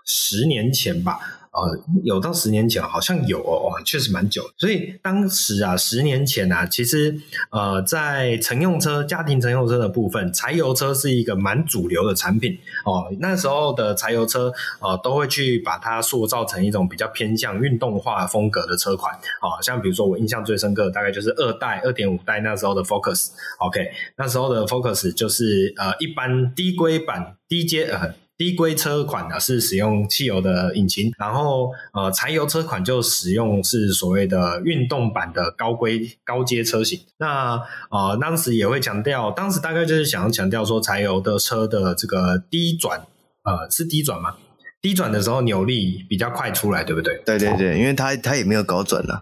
[0.05, 1.17] 十年前吧。
[1.61, 4.43] 呃，有到十年前，好像有哦，确实蛮久。
[4.57, 7.19] 所以当时啊，十年前啊，其实
[7.51, 13.07] 呃，在乘用车、家庭乘用车的部分，柴油车是一个蛮主流的产品哦。
[13.19, 19.13] 那时候的柴油车，呃，都会去把它塑造成一种比较偏向运动化风格的车款。
[19.41, 23.29] 哦，像比如说我印象最深刻的，大概就是二代、二点五代那时候的 Focus。
[23.59, 28.13] OK，那时候的 Focus 就是呃，一般低规版、低阶呃。
[28.39, 36.97] 低规车款呢是使用汽油的引擎，然后呃柴油车款就使用是所谓的运动版的高规高阶车型。
[37.17, 43.01] 那呃当时也会强调，当时大概就是想要强调说柴油的车的这个低转
[43.43, 44.37] 呃是低转吗？
[44.81, 47.21] 低转的时候扭力比较快出来，对不对？
[47.25, 49.19] 对对对，因为它它也没有高转了，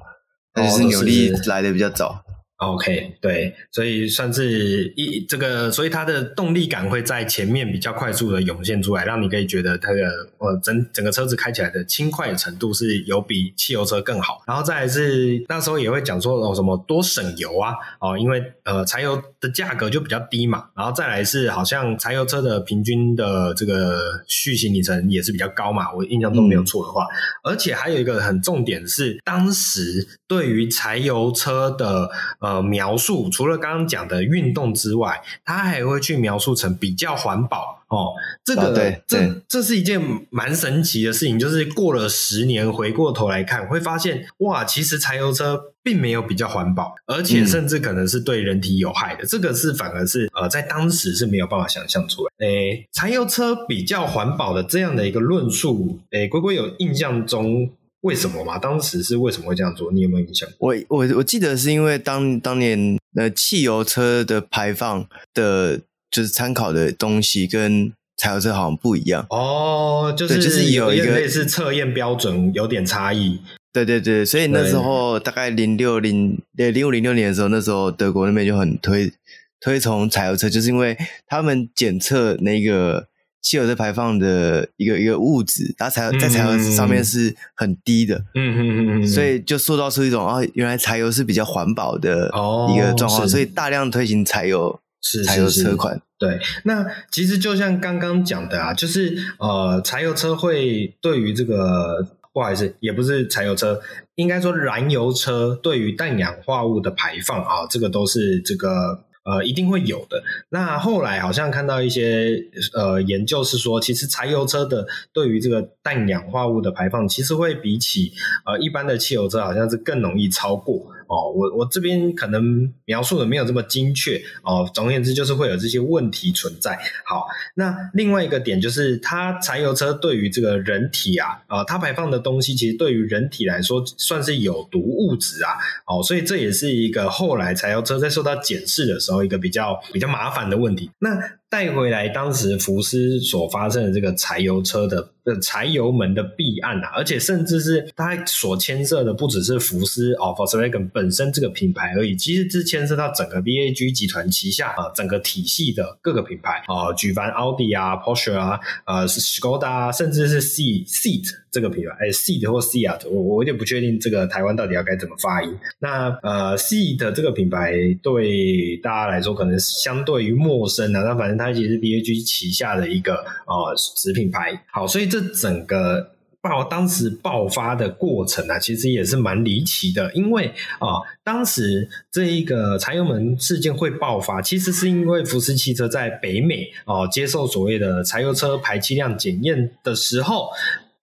[0.53, 2.23] 但是扭力来的比较早。
[2.57, 10.01] OK，对，所以算是一这个，所以它的动力感会在前面比较快速的涌现出来，让你可以觉得它的
[10.39, 14.41] 呃整整个车子开起来的轻快的程度是有比汽油车更好。
[14.47, 20.65] 然后再来是那时候也会讲说哦什么多省油啊，哦因为呃柴油的价格就比较低嘛。
[20.75, 27.03] 然后再来是好像柴油车的平均的这个续行里程也是比较高嘛，我印象中没有错的话。
[27.03, 38.13] 嗯、而且还有一个很重点是，当时对于柴油车的呃，描述除了刚刚讲的运动之外，它还会去描述成比较环保哦。
[38.43, 38.73] 这个，
[39.07, 41.37] 这对这是一件蛮神奇的事情。
[41.37, 49.23] 就是过了十年，回过头来看，会发现哇，其实柴油车并没有比较环保，而且甚至可能是对人体有害的。
[49.23, 52.47] 嗯、这个是反而是呃，在当时是没有办法想象出来。
[52.47, 57.69] 诶，柴油车比较环保的这样的一个论述，诶，龟龟有印象中。
[58.07, 58.57] 为什么吗？
[58.57, 59.91] 当时是为什么会这样做？
[59.91, 60.47] 你有没有印象？
[60.59, 73.41] 我我我记得是因为当当年呃汽油车的排放的，就是参考的东西跟柴油车好像不一样哦，就是就是有一个类似测验标准有点差异。
[73.73, 79.11] 对对对，所以那时候大概零六零呃零五零六年的时候，那时候德国那边就很推
[79.59, 83.07] 推崇柴油车，就是因为他们检测那个。
[83.47, 92.27] 汽油的排放的一个一个物质，它柴油在柴油上面是很低的，嗯嗯嗯嗯，所以就塑造出一种啊，原来柴油是比较环保的
[92.73, 96.01] 一个状况，哦、所以大量推行柴油是柴油车款。
[96.19, 103.79] 对，那其实就像刚刚讲的啊，就是呃，柴油车会对于这个不好意思，也不是柴油车，
[104.15, 109.06] 应该说燃油车对于氮氧化物的排放啊，这个都是这个。
[109.29, 110.23] 呃，一定会有的。
[110.49, 112.41] 那后来好像看到一些
[112.73, 118.13] 呃研究是说，其实柴油车的对于这个氮氧化物的排放，其实会比起
[118.45, 120.93] 呃一般的汽油车，好像是更容易超过。
[121.07, 124.69] 哦，我我这边可能描述的没有这么精确哦。
[124.73, 126.77] 总而言之，就是会有这些问题存在。
[127.05, 135.51] 好，那另外一个点就是，它柴油车对于这个人体啊，呃，它排放的东西其实对于人体来说算是有毒物质啊。
[135.85, 140.91] 哦，所以这也是一个后来柴油车在受到检视的时候一个比较比较麻烦的问题。
[140.99, 141.17] 那
[141.49, 165.57] 带回来当时福斯所发生的这个柴油车的的柴油门的弊案啊，而且甚至是它所牵涉的不只是福斯哦，Volkswagen 本身这个品牌而已，其实是牵涉到整个 VAG 集团旗下啊整个体系的各个品牌啊，举凡奥迪啊、Porsche 啊、呃 Skoda，甚至是 Seat 这个品牌，哎 Seat 或 Seat，我我有点不确定这个台湾到底要该怎么发音。
[165.79, 171.37] 那呃 Seat 这个品牌对大家来说可能相对于陌生啊，那反正。
[171.37, 176.09] 它其实是 BAG 旗下的一个呃子品牌，好，所以这整个
[176.41, 180.47] 爆当时爆发的过程啊，其实也是蛮离奇的，因为
[180.79, 190.49] 啊、当时这一个柴油门事件会爆发，其实是因为福斯汽车在北美哦、接受所谓的柴油车排气量检验的时候。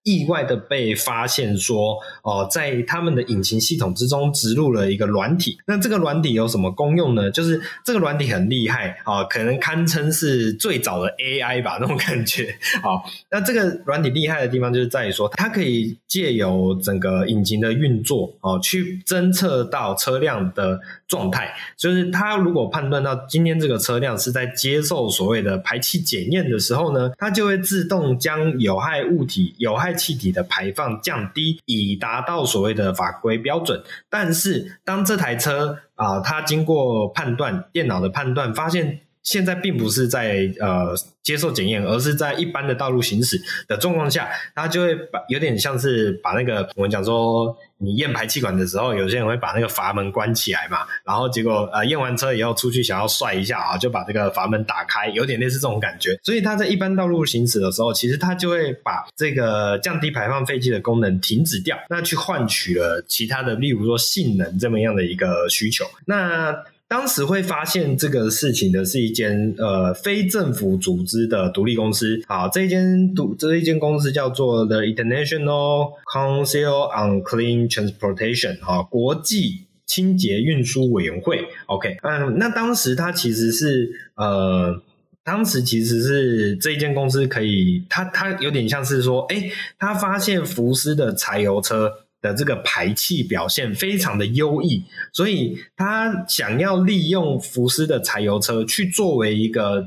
[0.05, 5.59] 意外的被发现说，哦、在他们的引擎系统之中植入了一个软体。
[5.67, 7.31] 那这个软体有什么功用呢？
[7.31, 12.55] 就是这个软体很厉害啊、可能堪称是最早的 AI 吧，那种感觉。
[12.83, 21.55] 好，那这个软体厉害的地方就是在于说，它可以借由整个引擎的运作哦、去侦测到车辆的状态。
[21.79, 33.83] 就是它如果判断到今天这个车辆是在接受所谓的排气检验的时候呢，它就会自动将有害物体、有害气体的排放降低，以达到所谓的法规标准。
[34.11, 47.57] 但是，当这台车啊、它经过判断，电脑的判断，发现现在并不是在呃接受检验，而是在一般的道路行驶的状况下，它就会把有点像是把那个我们讲说。
[47.85, 56.18] 你验排气管的时候，有些人会把那个阀门关起来嘛，然后结果呃验完车以后出去想要帅一下啊，就把这个阀门打开，有点类似这种感觉。
[56.23, 65.85] 所以它在一般道路行驶的时候，其实它就会把这个降低排放废气的功能停止掉，那去换取了其他的，例如说性能这么样的一个需求。
[66.07, 66.57] 那
[66.95, 84.81] 当时会发现这个事情的是一间呃非政府组织的独立公司，好，这一间独这一间公司叫做 The International Council on Clean Transportation，好，国际清洁运输委员会，OK，嗯，那当时它其实是呃，
[85.25, 91.91] 当时其实是这一间公司可以，它它有点像是说，诶，它发现福斯的柴油车。
[92.25, 94.83] 的这个排气表现非常的优异，
[95.13, 99.87] 所以他想要利用福斯的柴油车去作为一个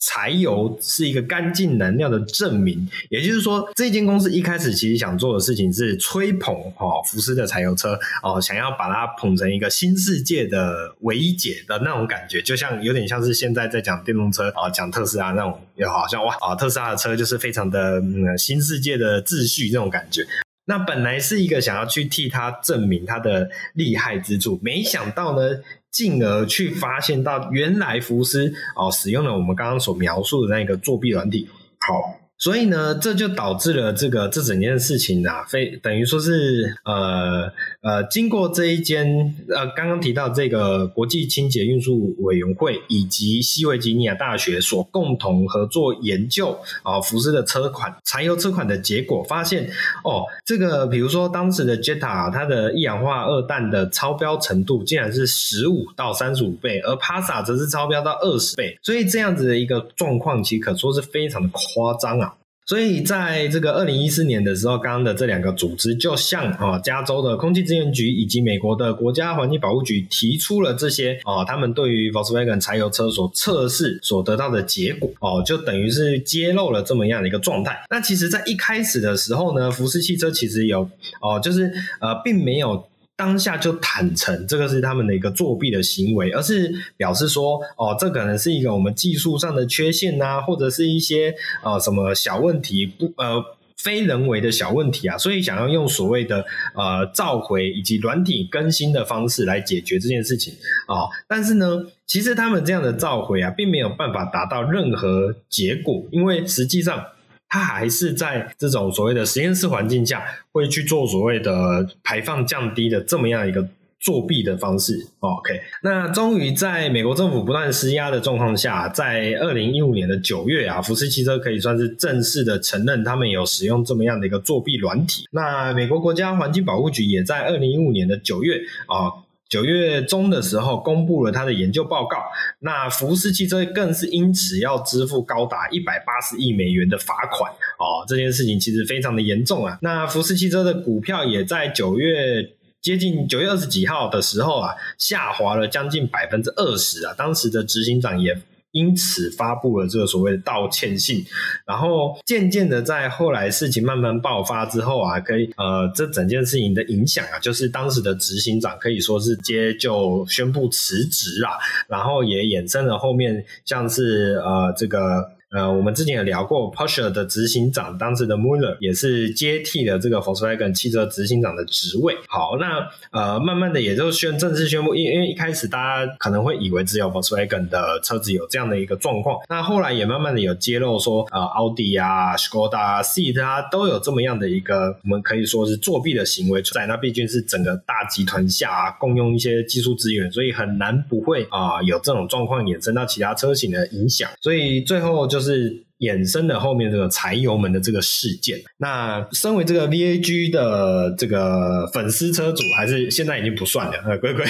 [0.00, 2.88] 柴油是一个干净能量的证明。
[3.10, 20.26] 也就是说，这间公司一开始其实想做的事情是吹捧哦福斯的柴油车哦，想要把它捧成一个新世界的唯一解的那种感觉，就像有点像是现在在讲电动车啊，讲特斯拉那种，又好像哇啊特斯拉的车就是非常的嗯新世界的秩序这种感觉。
[20.66, 31.48] 那本来是一个想要去替他证明他的厉害之处，没想到呢，进而去发现到原来福斯哦使用了我们刚刚所描述的那个作弊软体。
[31.78, 32.25] 好。
[32.38, 46.50] 所以呢，这就导致了这个这整件事情啊，非等于说是呃呃，经过这一间呃刚刚提到这个国际清洁运输委员会以及西维吉尼亚大学所共同合作研究
[46.82, 49.70] 啊、呃，福斯的车款柴油车款的结果，发现
[50.04, 62.25] 哦，这个比如说当时的 Jetta 它的一氧化二氮的超标程度竟然是十五到三十五倍，而 p a s a 则是超标到二十倍，所以这样子的一个状况，其实可说是非常的夸张啊。
[62.66, 77.86] 所以在这个二零一四年的时候，刚刚的这两个组织就向啊加州的空气资源局以及美国的国家环境保护局提出了这些啊，他们对于 Volkswagen 柴油车所测试所得到的结果哦，就等于是揭露了这么样的一个状态。
[77.88, 82.84] 那其实，在一开始的时候呢，福斯汽车其实有哦，就是呃，并没有。
[83.16, 93.42] 当下就坦诚这个是他们的一个作弊的行为，而是表示说，哦，这可能是一个我们技术上的缺陷啊，或者是一些呃什么小问题，不呃
[93.78, 100.52] 非人为的小问题啊，所以想要用所谓的呃召回以及软体更新的方式来解决这件事情
[100.86, 107.02] 啊，但是呢，其实他们这样的召回啊，并没有办法达到任何结果，因为实际上。
[107.48, 113.68] 它还是在这种所谓的实验室环境下，会去做所谓的排放降低的这么样一个
[114.00, 115.06] 作弊的方式。
[115.20, 125.26] OK，那终于在美国政府不断施压的状况下，在二零一五年的九月啊，福斯汽车可以算是正式的承认他们有使用这么样的一个作弊软体。
[125.30, 129.25] 那美国国家环境保护局也在二零一五年的九月啊。
[129.48, 132.18] 九月中的时候，公布了他的研究报告。
[132.60, 138.04] 那福斯汽车更是因此要支付高达一百八十亿美元的罚款哦。
[138.08, 139.78] 这件事情其实非常的严重啊。
[139.82, 147.14] 那福斯汽车的股票也在九月接近九月二十几号的时候啊，下滑了将近百分之二十啊。
[147.16, 148.36] 当时的执行长也。
[148.76, 151.24] 因此发布了这个所谓的道歉信，
[151.64, 161.56] 然后渐渐的在后来事情慢慢爆发之后啊，可以呃，这整件事情的影响啊，就是当时的执行长可以说是直接就宣布辞职啊，
[161.88, 165.34] 然后也衍生了后面像是呃这个。
[165.50, 172.16] 呃，我们之前有聊过，Porsche 的执行长当时的 Muller 也是接替了这个 Volkswagen 汽车执行长的职位。
[172.26, 186.86] 好，那呃，慢慢的也就宣正式宣布，因因为一开始大家可能会以为只有 Volkswagen 的车子有这样的一个状况，那后来也慢慢的有揭露说，呃，奥迪啊、Skoda 啊、Seat 啊都有这么样的一个，我们可以说是作弊的行为在。
[186.86, 194.28] 那毕竟是整个大集团下啊，共用一些技术资源，所以很难不会啊、有这种状况衍生到其他车型的影响。
[194.40, 195.46] 所以最后就是。
[195.46, 198.60] 是衍生的后面这个柴油门的这个事件。
[198.76, 203.92] 那身为这个 VAG 的这个粉丝车主，还是现在已经不算了。
[204.04, 204.44] 呃，龟龟，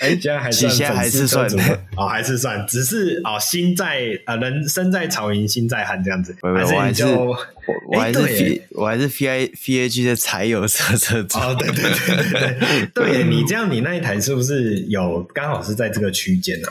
[0.00, 1.56] 哎， 现在还算粉丝车主
[1.96, 6.36] 哦，还是算，只是哦，心在啊，人生在曹营心在汉这样子。
[6.42, 7.34] 还是你就
[7.88, 11.38] 我还是我还是我还是 VI VAG 的柴油车车主。
[11.38, 12.58] 哦，对对对对
[12.92, 16.68] 对，对 你这样，你那一台是不是有刚好是在这个区间呢？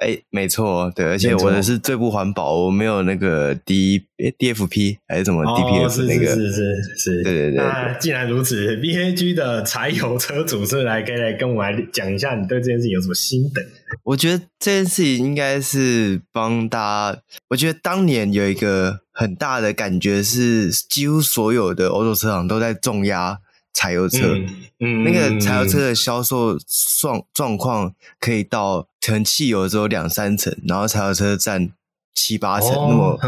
[0.00, 7.56] 哎，没错，对，而且我的是最不环保，我没有那个 D DFP 还是什么 DPF 那个，是是是是，对对对。
[7.56, 13.60] 那既然如此，B A G 的柴油车主是来可以来跟我来讲一下，你对这件事情有什么心得？
[14.04, 23.40] 我觉得这件事情应该是帮大家，我觉得当年有一个很大的感觉是，几乎所有的欧洲车厂都在重压。
[23.74, 24.48] 柴油车，嗯，
[24.80, 26.58] 嗯，那个柴油车的销售
[27.00, 31.70] 状状况可以到可能汽油只有两三成，然后柴油车占
[32.12, 33.18] 七八成，那么、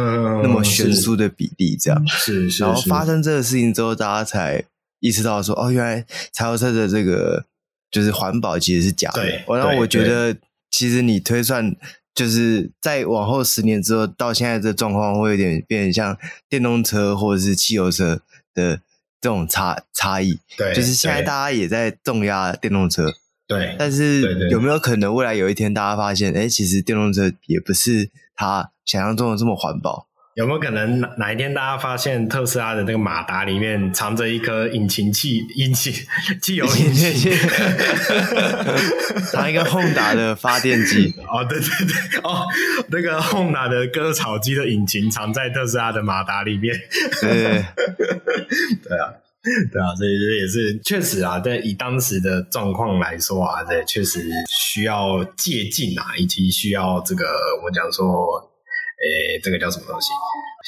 [0.43, 2.64] 那么悬殊的比例，这样是是。
[2.64, 4.64] 然后发生这个事情之后，大家才
[4.99, 7.45] 意识到说，哦，原来柴油车的这个
[7.91, 9.22] 就是环保其实是假的。
[9.22, 10.36] 对，然后我觉得，
[10.70, 11.76] 其实你推算，
[12.12, 16.18] 就是在往后十年之后，到现在这状况会有点变成像
[16.49, 18.20] 电动车或者是汽油车
[18.53, 18.80] 的。
[19.21, 23.12] 这种差差异，对，就是现在大家也在重压电动车，
[23.47, 30.07] 对，但是有没有可能未来有一天大家发现，哎，其实电动车也不是他想象中的这么环保？
[30.35, 35.93] 有没有可能哪哪一天大家发现特斯拉的那个马达里面藏着一颗引擎器引擎
[36.41, 37.33] 汽油引擎，
[39.33, 41.12] 藏一个 Honda 的发电机？
[41.28, 42.47] 哦，对对对，哦，
[42.91, 46.74] 那个 Honda 的割草机的引擎藏在特斯拉的马达里面。
[47.20, 49.11] 对，对啊，
[49.72, 57.24] 对啊，所以这也是确实啊，但以当时的状况来说啊，这确实需要借鉴啊，以及需要这个
[57.59, 58.47] 我们讲说。
[59.01, 60.09] 诶，这个叫什么东西？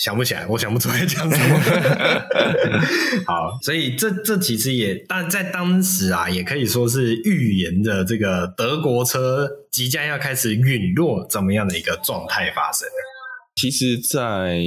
[0.02, 1.60] 想不起来，我想不出来讲什么。
[3.28, 12.88] 好，所以这这其实也，但在当时啊，也可以说是预言着这个德国车即将要开始陨落怎么样的一个状态发生。
[13.54, 14.58] 其实，在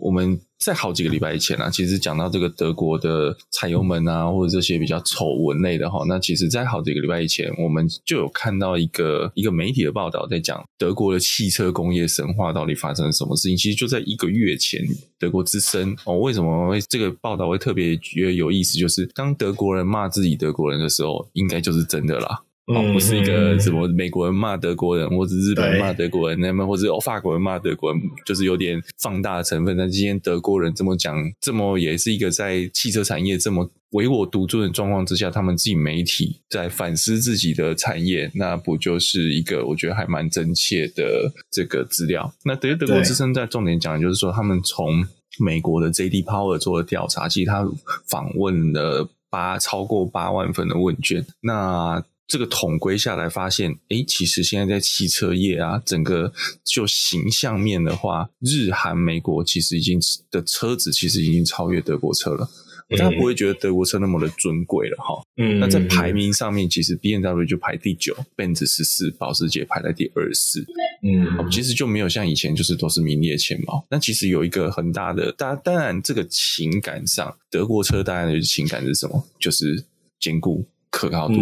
[0.00, 0.40] 我们。
[0.58, 13.56] 在好几个礼拜以前啊，其实讲到这个德国的踩油门啊，或者这些比较丑闻类的哈，那其实，在好几个礼拜以前，我们就有看到一个一个媒体的报道，在讲德国的汽车工业神话到底发生了什么事情。
[13.56, 14.84] 其实就在一个月前，
[15.18, 18.76] 德国之声哦，为什么会这个报道会特别觉得有意思？
[18.76, 22.42] 就是当德国人骂自己德国人的时候，应该就是真的啦。
[22.68, 29.74] 哦，不是一个什么美国人骂德国人，或者日本人骂德国人，那么或者法国人骂德国人，就是有点放大的成分。
[29.76, 42.30] 但今天德国人这么讲，这么也是一个在汽车产业这么唯我独尊的状况之下，他们自己媒体在反思自己的产业，那不就是一个我觉得还蛮真切的这个资料？
[42.44, 45.06] 那德德国之声在重点讲的就是说，他们从
[45.38, 46.22] 美国的 J.D.
[46.22, 47.66] Power 做了调查，其实他
[48.06, 52.04] 访问了八超过八万份的问卷，那。
[52.28, 59.98] 这个统归下来，发现，诶，其实现在在汽车业啊，整个就形象面的话，日韩美国其实已经
[60.30, 62.48] 的车子其实已经超越德国车了。
[62.90, 65.22] 大家不会觉得德国车那么的尊贵了哈。
[65.36, 70.64] 嗯，那在排名上面，其实 BMW 就排第九，Benz 十四，保时捷排在第二十四。
[71.02, 73.86] 嗯，其实就没有像以前就是都是名列前茅。
[73.90, 79.22] 那其实有一个很大的，当当然这个情感上，德国车当然的情感是什么？
[79.38, 79.84] 就是
[80.18, 80.66] 坚固。
[80.98, 81.36] 可靠度，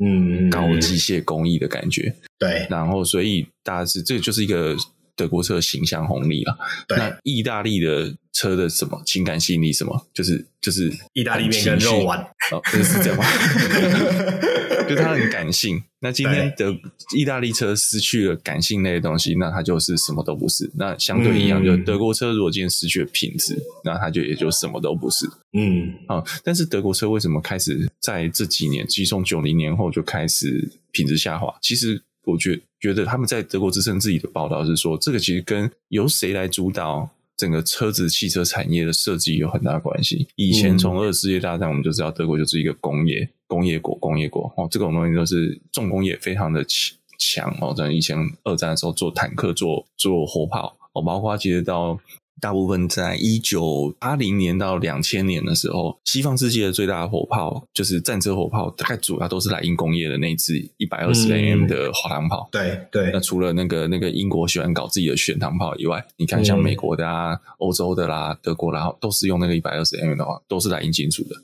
[0.00, 4.74] 嗯，高机械工艺的感觉，对，然后所以大家是这就是一个
[5.14, 6.58] 德国车形象红利了。
[6.88, 9.72] 那意大利的车的什么情感吸引力？
[9.72, 10.08] 什么？
[10.12, 13.24] 就是就是意大利面跟肉丸，哦，是这样吗？
[14.88, 15.82] 就它很感性。
[16.00, 16.74] 那今天的
[17.16, 20.70] 意大利车失去了感性类的东西，那它就是什么都不是。
[20.74, 25.26] 那相对一样，就德国车如果今天失去了品质，那它就也就什么都不是。
[25.52, 31.52] 嗯，啊，但是德国车为什么开始在这几年，其实从九零年后就开始品质下滑？
[31.60, 37.10] 其实我觉觉得他们在德国之声自己的报道是说，这个其实跟由谁来主导。
[37.36, 40.26] 整个车子汽车产业的设计有很大关系。
[40.36, 47.74] 以前从二次世界大战，我们就知道德国就是一个工业工业国，工业国哦，这种东西都是重工业非常的强强哦。
[47.76, 51.98] 在以前二战的时候做坦克、做做火炮哦，包括其实到。
[52.40, 62.48] 大部分在一九八零年到两千年的时候，西方世界的最大的火炮就是战车火炮，大概主要都是莱茵工业的那支一百二十 mm 的滑膛炮。
[62.52, 63.10] 对对。
[63.12, 71.36] 那除了那个那个英国喜欢搞自己的旋膛炮以外，你看像美国的啊、欧洲的啦、德国啦，都是用那个一百二十 mm 的话，都是莱茵金属的。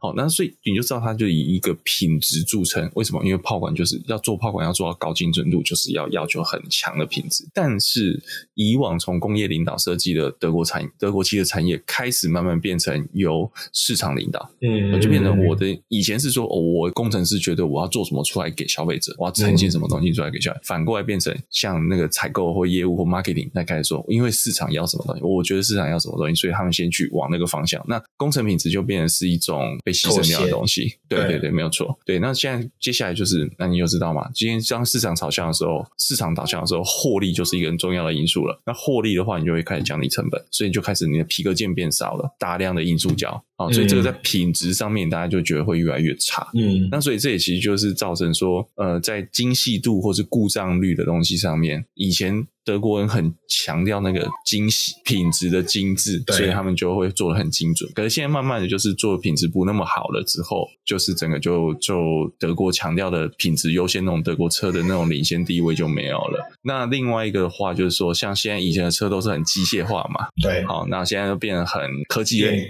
[0.00, 2.88] 好，那所以你就知道，它就以一个品质著称。
[2.94, 3.24] 为什么？
[3.24, 7.44] 因为炮管就是要做炮管，要做到高精准度，就是要要求很强的品质。
[7.52, 8.22] 但是
[8.54, 20.64] 以往从工业领导设计的德国产德国汽车产业开始慢慢变成由市场领导，嗯，就变成我的以前是说，哦，我工程师觉得我要做什么出来给消费者，我要呈现什么东西出来给消费者。
[20.64, 27.82] 反过来变成像那个采购或业务或 marketing 在开始说，因为市场要什么东西，我觉得市场要什么东西，所以他们先去往那个方向。
[27.88, 29.77] 那工程品质就变成是一种。
[29.84, 31.98] 被牺牲掉的东西，对对对，没有错。
[32.04, 34.30] 对，那现在接下来就是，那你就知道嘛。
[34.34, 38.60] 今天当市场朝向的时候，市场导向的时候，获利就是一个很重要的因素了。
[38.66, 46.48] 那获利的话，你就会开始降低成本，所以你就开始你的皮革件变少了，大量的硬塑胶啊，所以这个在品质上面，大家就觉得会越来越差。
[46.54, 52.46] 嗯，那所以这也其实就是造成说，呃，在精细度或是故障率的东西上面，以前。
[52.68, 57.90] 德国人很强调那个精细品质的精致，所以他们就会做的很精准。
[57.94, 66.52] 可是现在慢慢的就是做的品质不那么好了之后，就是整个就就德国强调的品质优先那种德国车的那种领先地位就没有了。
[66.60, 72.68] 那另外一个的话就是说，像现在以前的车都是很机械化嘛，对，好，那现在就变得很科技类。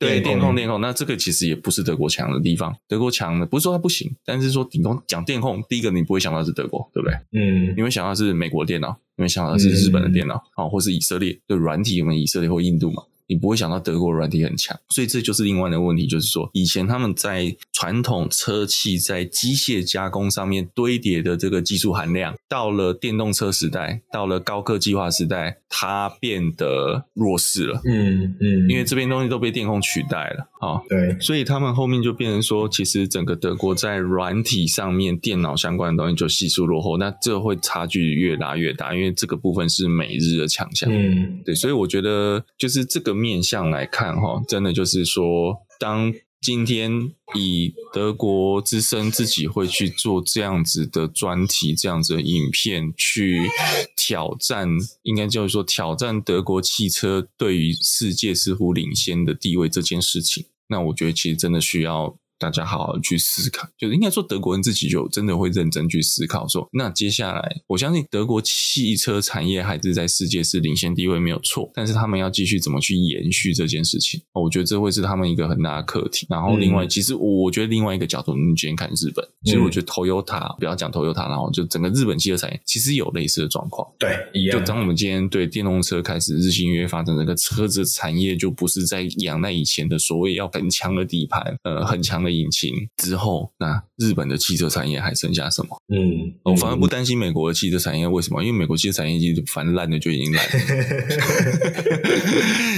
[0.00, 2.74] 对，电控电控，那这个其实也不是德国强的地方。
[2.88, 7.18] 德国强的不是说它不行，但是说顶多讲电控，第一个你不会想到是德国，对不对？
[7.32, 13.02] 嗯，你会想到是美国电脑，你会想到是日本的电脑，啊、嗯，或是以色列，对，软体有没有以色列或印度嘛？
[13.30, 27.80] 你不会想到德国软体很强，所以这就是另外的问题，就是说以前他们在传统车企在机械加工上面堆叠的这个技术含量，到了电动车时代，到了高科技化时代，它变得弱势了。
[27.84, 30.80] 嗯嗯，因为这边东西都被电控取代了啊。
[30.88, 40.90] 对，所以他们后面就变成说，其实整个德国在软体上面电脑相关的东西就系数落后，那这会差距越拉越大，因为这个部分是美日的强项。
[40.90, 43.10] 嗯，对，所以我觉得就是这个。
[43.20, 53.42] 面向来看，哈，真的就是说，当今天以德国之声自己会去做这样子的专题、这样子的影片，去
[53.94, 54.68] 挑战，
[55.02, 62.16] 应该就是说挑战德国汽车对于世界似乎领先的地位这件事情，那我觉得其实真的需要。
[62.40, 76.26] 大家好好去思考，就是应该说德国人自己就真的会认真去思考说，那接下来我相信德国汽车产业还是在世界是领先地位没有错，但是他们要继续怎么去延续这件事情，我觉得这会是他们一个很大的课题。
[76.30, 83.86] 然后另外，嗯、其实我觉得另外一个角度，你今天看日本，其实我觉得 Toyota 不要讲 Toyota，然后就整个日本汽车产业其实有类似的状况。
[83.98, 84.58] 对，一样。
[84.58, 92.29] 就当我们今天对电动车开始日新月异发展，整个车子产业就不是在养那以前的所谓要很强的底盘，呃，很强的。
[92.30, 95.76] 个引擎之后，那日本的汽车产业还剩下什么？
[95.88, 98.42] 嗯，我反而不担心美国的汽车产业，为什么？
[98.42, 100.50] 因为美国汽车产业已经反正烂的就已经烂了。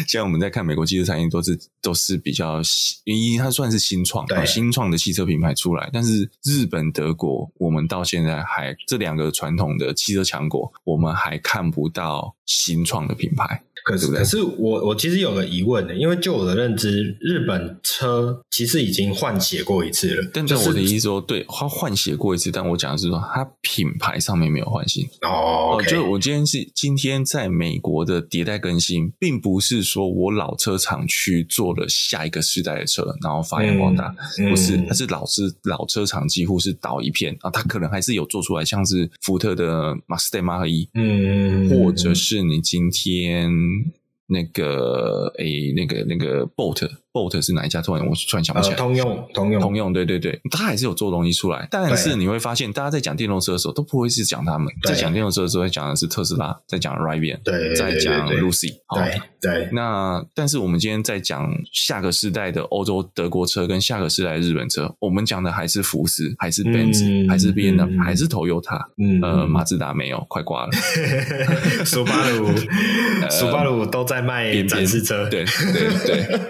[0.09, 2.61] 现在我们在看美国汽车产业，都是都是比较，
[3.05, 5.89] 因为它算是新创，对新创的汽车品牌出来。
[5.93, 13.63] 但是日本、德国，我们到现在还这两个传统的汽车强国，我们还看不到新创的品牌。
[13.85, 20.31] 可是，可是我我其实有个疑问的，因为就我的认知，日本车其实已经换血过一次了。
[20.33, 25.05] 但在我的意思说，对，它换血过一次，但我讲的是说，它品牌上面没有换新。
[25.23, 43.72] 哦，okay 就我今天是今天在美国的迭代更新，并不是说我老车厂去做了下一个世代的车，然后发扬光大，嗯、不是，它是老是老车厂几乎是倒一片啊，它可能还是有做出来，像是福特的 Mustang Mach E，嗯，或者是你今天。
[44.27, 47.02] 那个诶，那个那个 boat。
[47.13, 47.83] Bolt 是哪一家？
[47.83, 48.77] 突然我突然想不起来。
[48.77, 51.69] 通用，通用，通用，对对对，它还是有做东西出来。
[51.71, 54.73] 但是你会发现，大家在讲电动车的时候，都不会是讲他们。
[54.85, 58.73] 在讲电动车的时候，讲的是特斯拉，在讲 Rivian，对，在讲 Lucy。
[58.95, 59.69] 对对。
[59.73, 68.81] 那但是我们今天在讲下个世代的欧洲德国车跟下个世代的日本车，我们讲的还是福斯，还是 Benz，还是 BMW，还是 Toyota。
[68.97, 69.21] 嗯。
[69.23, 70.73] 呃，马自达没有，快挂了。
[71.85, 72.49] 苏巴鲁，
[73.31, 75.29] 苏巴鲁都在卖展示车。
[75.29, 76.41] 对对对。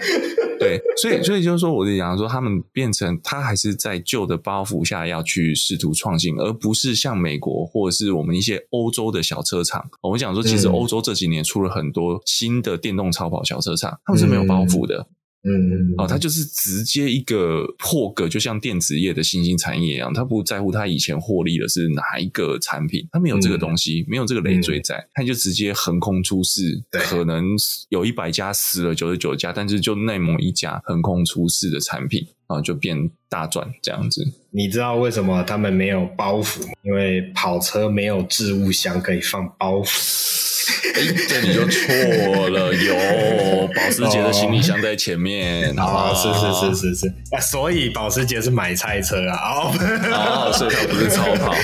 [0.63, 9.91] 对，所以所以就是说，我就讲说，他们变成他还是在旧的包袱下要去试图创新，而不是像美国或者是我们一些欧洲的小车厂。
[10.01, 15.07] 我们讲说，其实欧洲这几年出了很多新的电动超跑小车厂，他们是没有包袱的。
[15.45, 27.45] 嗯，哦，它就是直接一个破格，就像电子业的新兴产业一样，它不在乎它以前获利的是哪一个产品，它没有这个东西，嗯、没有这个累赘在，它、嗯、就直接横空出世，对可能
[27.89, 34.25] 有一百家死了九十九家，但是就那么一家横空出世的产品啊，就变大赚这样子。
[34.53, 36.73] 你知道为什么他们没有包袱吗？
[36.85, 40.52] 因为跑车没有置物箱可以放包袱。
[40.95, 45.73] 哎，这你就错了，有保时捷的行李箱在前面。
[45.79, 49.37] 哦，是是是是是，啊，所以保时捷是买菜车啊。
[49.37, 49.75] 哦，
[50.13, 51.55] 哦，所以它不是超跑。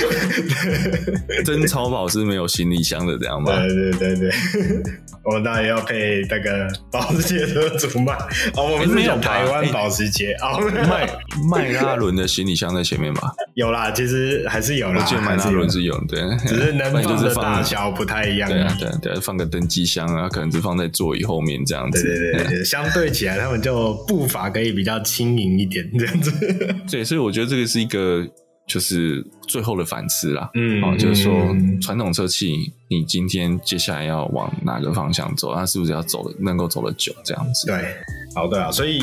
[1.45, 3.53] 真超跑是没有行李箱的，这样吗？
[3.59, 4.31] 对对对对。
[5.25, 8.15] 我们当然要配那个保时捷车主卖。
[8.57, 10.35] 哦，我们是有台湾保时捷。
[10.41, 11.07] 哦，迈
[11.51, 13.31] 迈拉伦的行李箱在前面吧？
[13.53, 15.03] 有啦，其实还是有啦。
[15.03, 18.49] 我记得迈拉伦是有，对，只是能放的大小不太一样。
[18.49, 22.03] 对啊，对对，放个登机箱啊，可能只放在座椅后面这样子。
[22.03, 26.33] 对对对， 相对起来，他们就步伐可以比较轻盈一点，这样子。
[26.91, 28.27] 对，所以我觉得这个是一个。
[28.69, 31.33] 就是最后的反思啦，嗯，哦，就是说
[31.81, 35.55] 传统车企，你今天接下来要往哪个方向走？
[35.55, 37.67] 它是不是要走的能够走得久这样子？
[37.67, 37.97] 对，
[38.35, 39.01] 好的啊，所以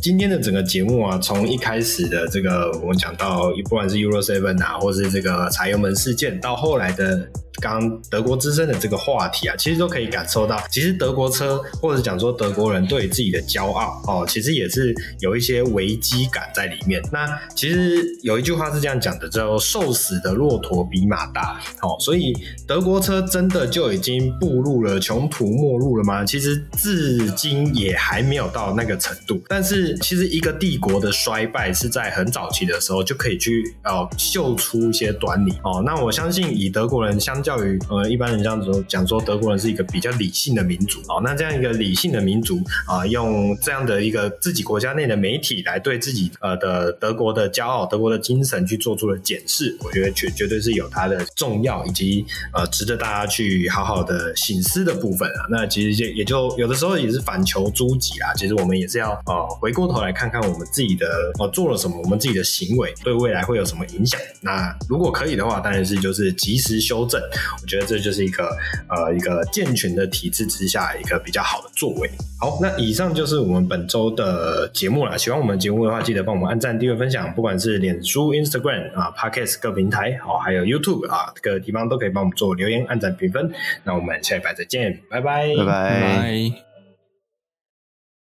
[0.00, 7.28] 今天的整个节目啊，从一开始的这个我们讲到，不管是 Euro Seven 啊，或是这个柴油门事件，到后来的。
[7.60, 17.02] 刚德国之声的这个话题啊，其实都可以感受到，其实德国车或者讲说德国人对自己的骄傲哦，其实也是有一些危机感在里面。
[17.12, 21.60] 那其实有一句话是这样讲的，叫“瘦死的骆驼比马大”。
[21.82, 22.32] 哦，所以
[22.66, 26.24] 德国车真的就已经步入了穷途末路了吗？
[26.24, 29.40] 其实至今也还没有到那个程度。
[29.48, 35.82] 但是其实一个帝国的衰败是在很早期的时候就可以去哦嗅出一些端倪哦。
[35.84, 41.18] 那我相信以德国人相教育呃，一般人这样子讲说，德国人是一个比较理性的民族哦。
[41.24, 52.22] 那这样一个理性的民族啊，用这样的一个自己国家内的媒体来对自己呃的德国的骄傲、德国的精神去做出了检视，我觉得绝绝对是有它的重要以及
[52.52, 55.46] 呃值得大家去好好的省思的部分啊。
[55.48, 58.34] 那其实也也就有的时候也是反求诸己啦。
[58.36, 64.20] 其实我们也是要呃回过头来看看我们自己的呃做了什么，我们自己的行为对未来会有什么影响。
[64.42, 67.18] 那如果可以的话，当然是就是及时修正。
[67.62, 68.56] 我觉得这就是一个
[68.88, 72.10] 呃一个健全的体制之下一个比较好的作为。
[72.40, 75.18] 好，那以上就是我们本周的节目了。
[75.18, 77.34] 喜欢我们节目的话，记得帮我们按赞、订阅、分享。
[77.34, 83.50] 不管是脸书、Instagram 啊、Podcast 各平台，好，还有 YouTube 啊，各个地方都可以帮我们做留言、按赞、评分。
[83.82, 86.67] 那我们下一拜再见，拜拜，拜拜。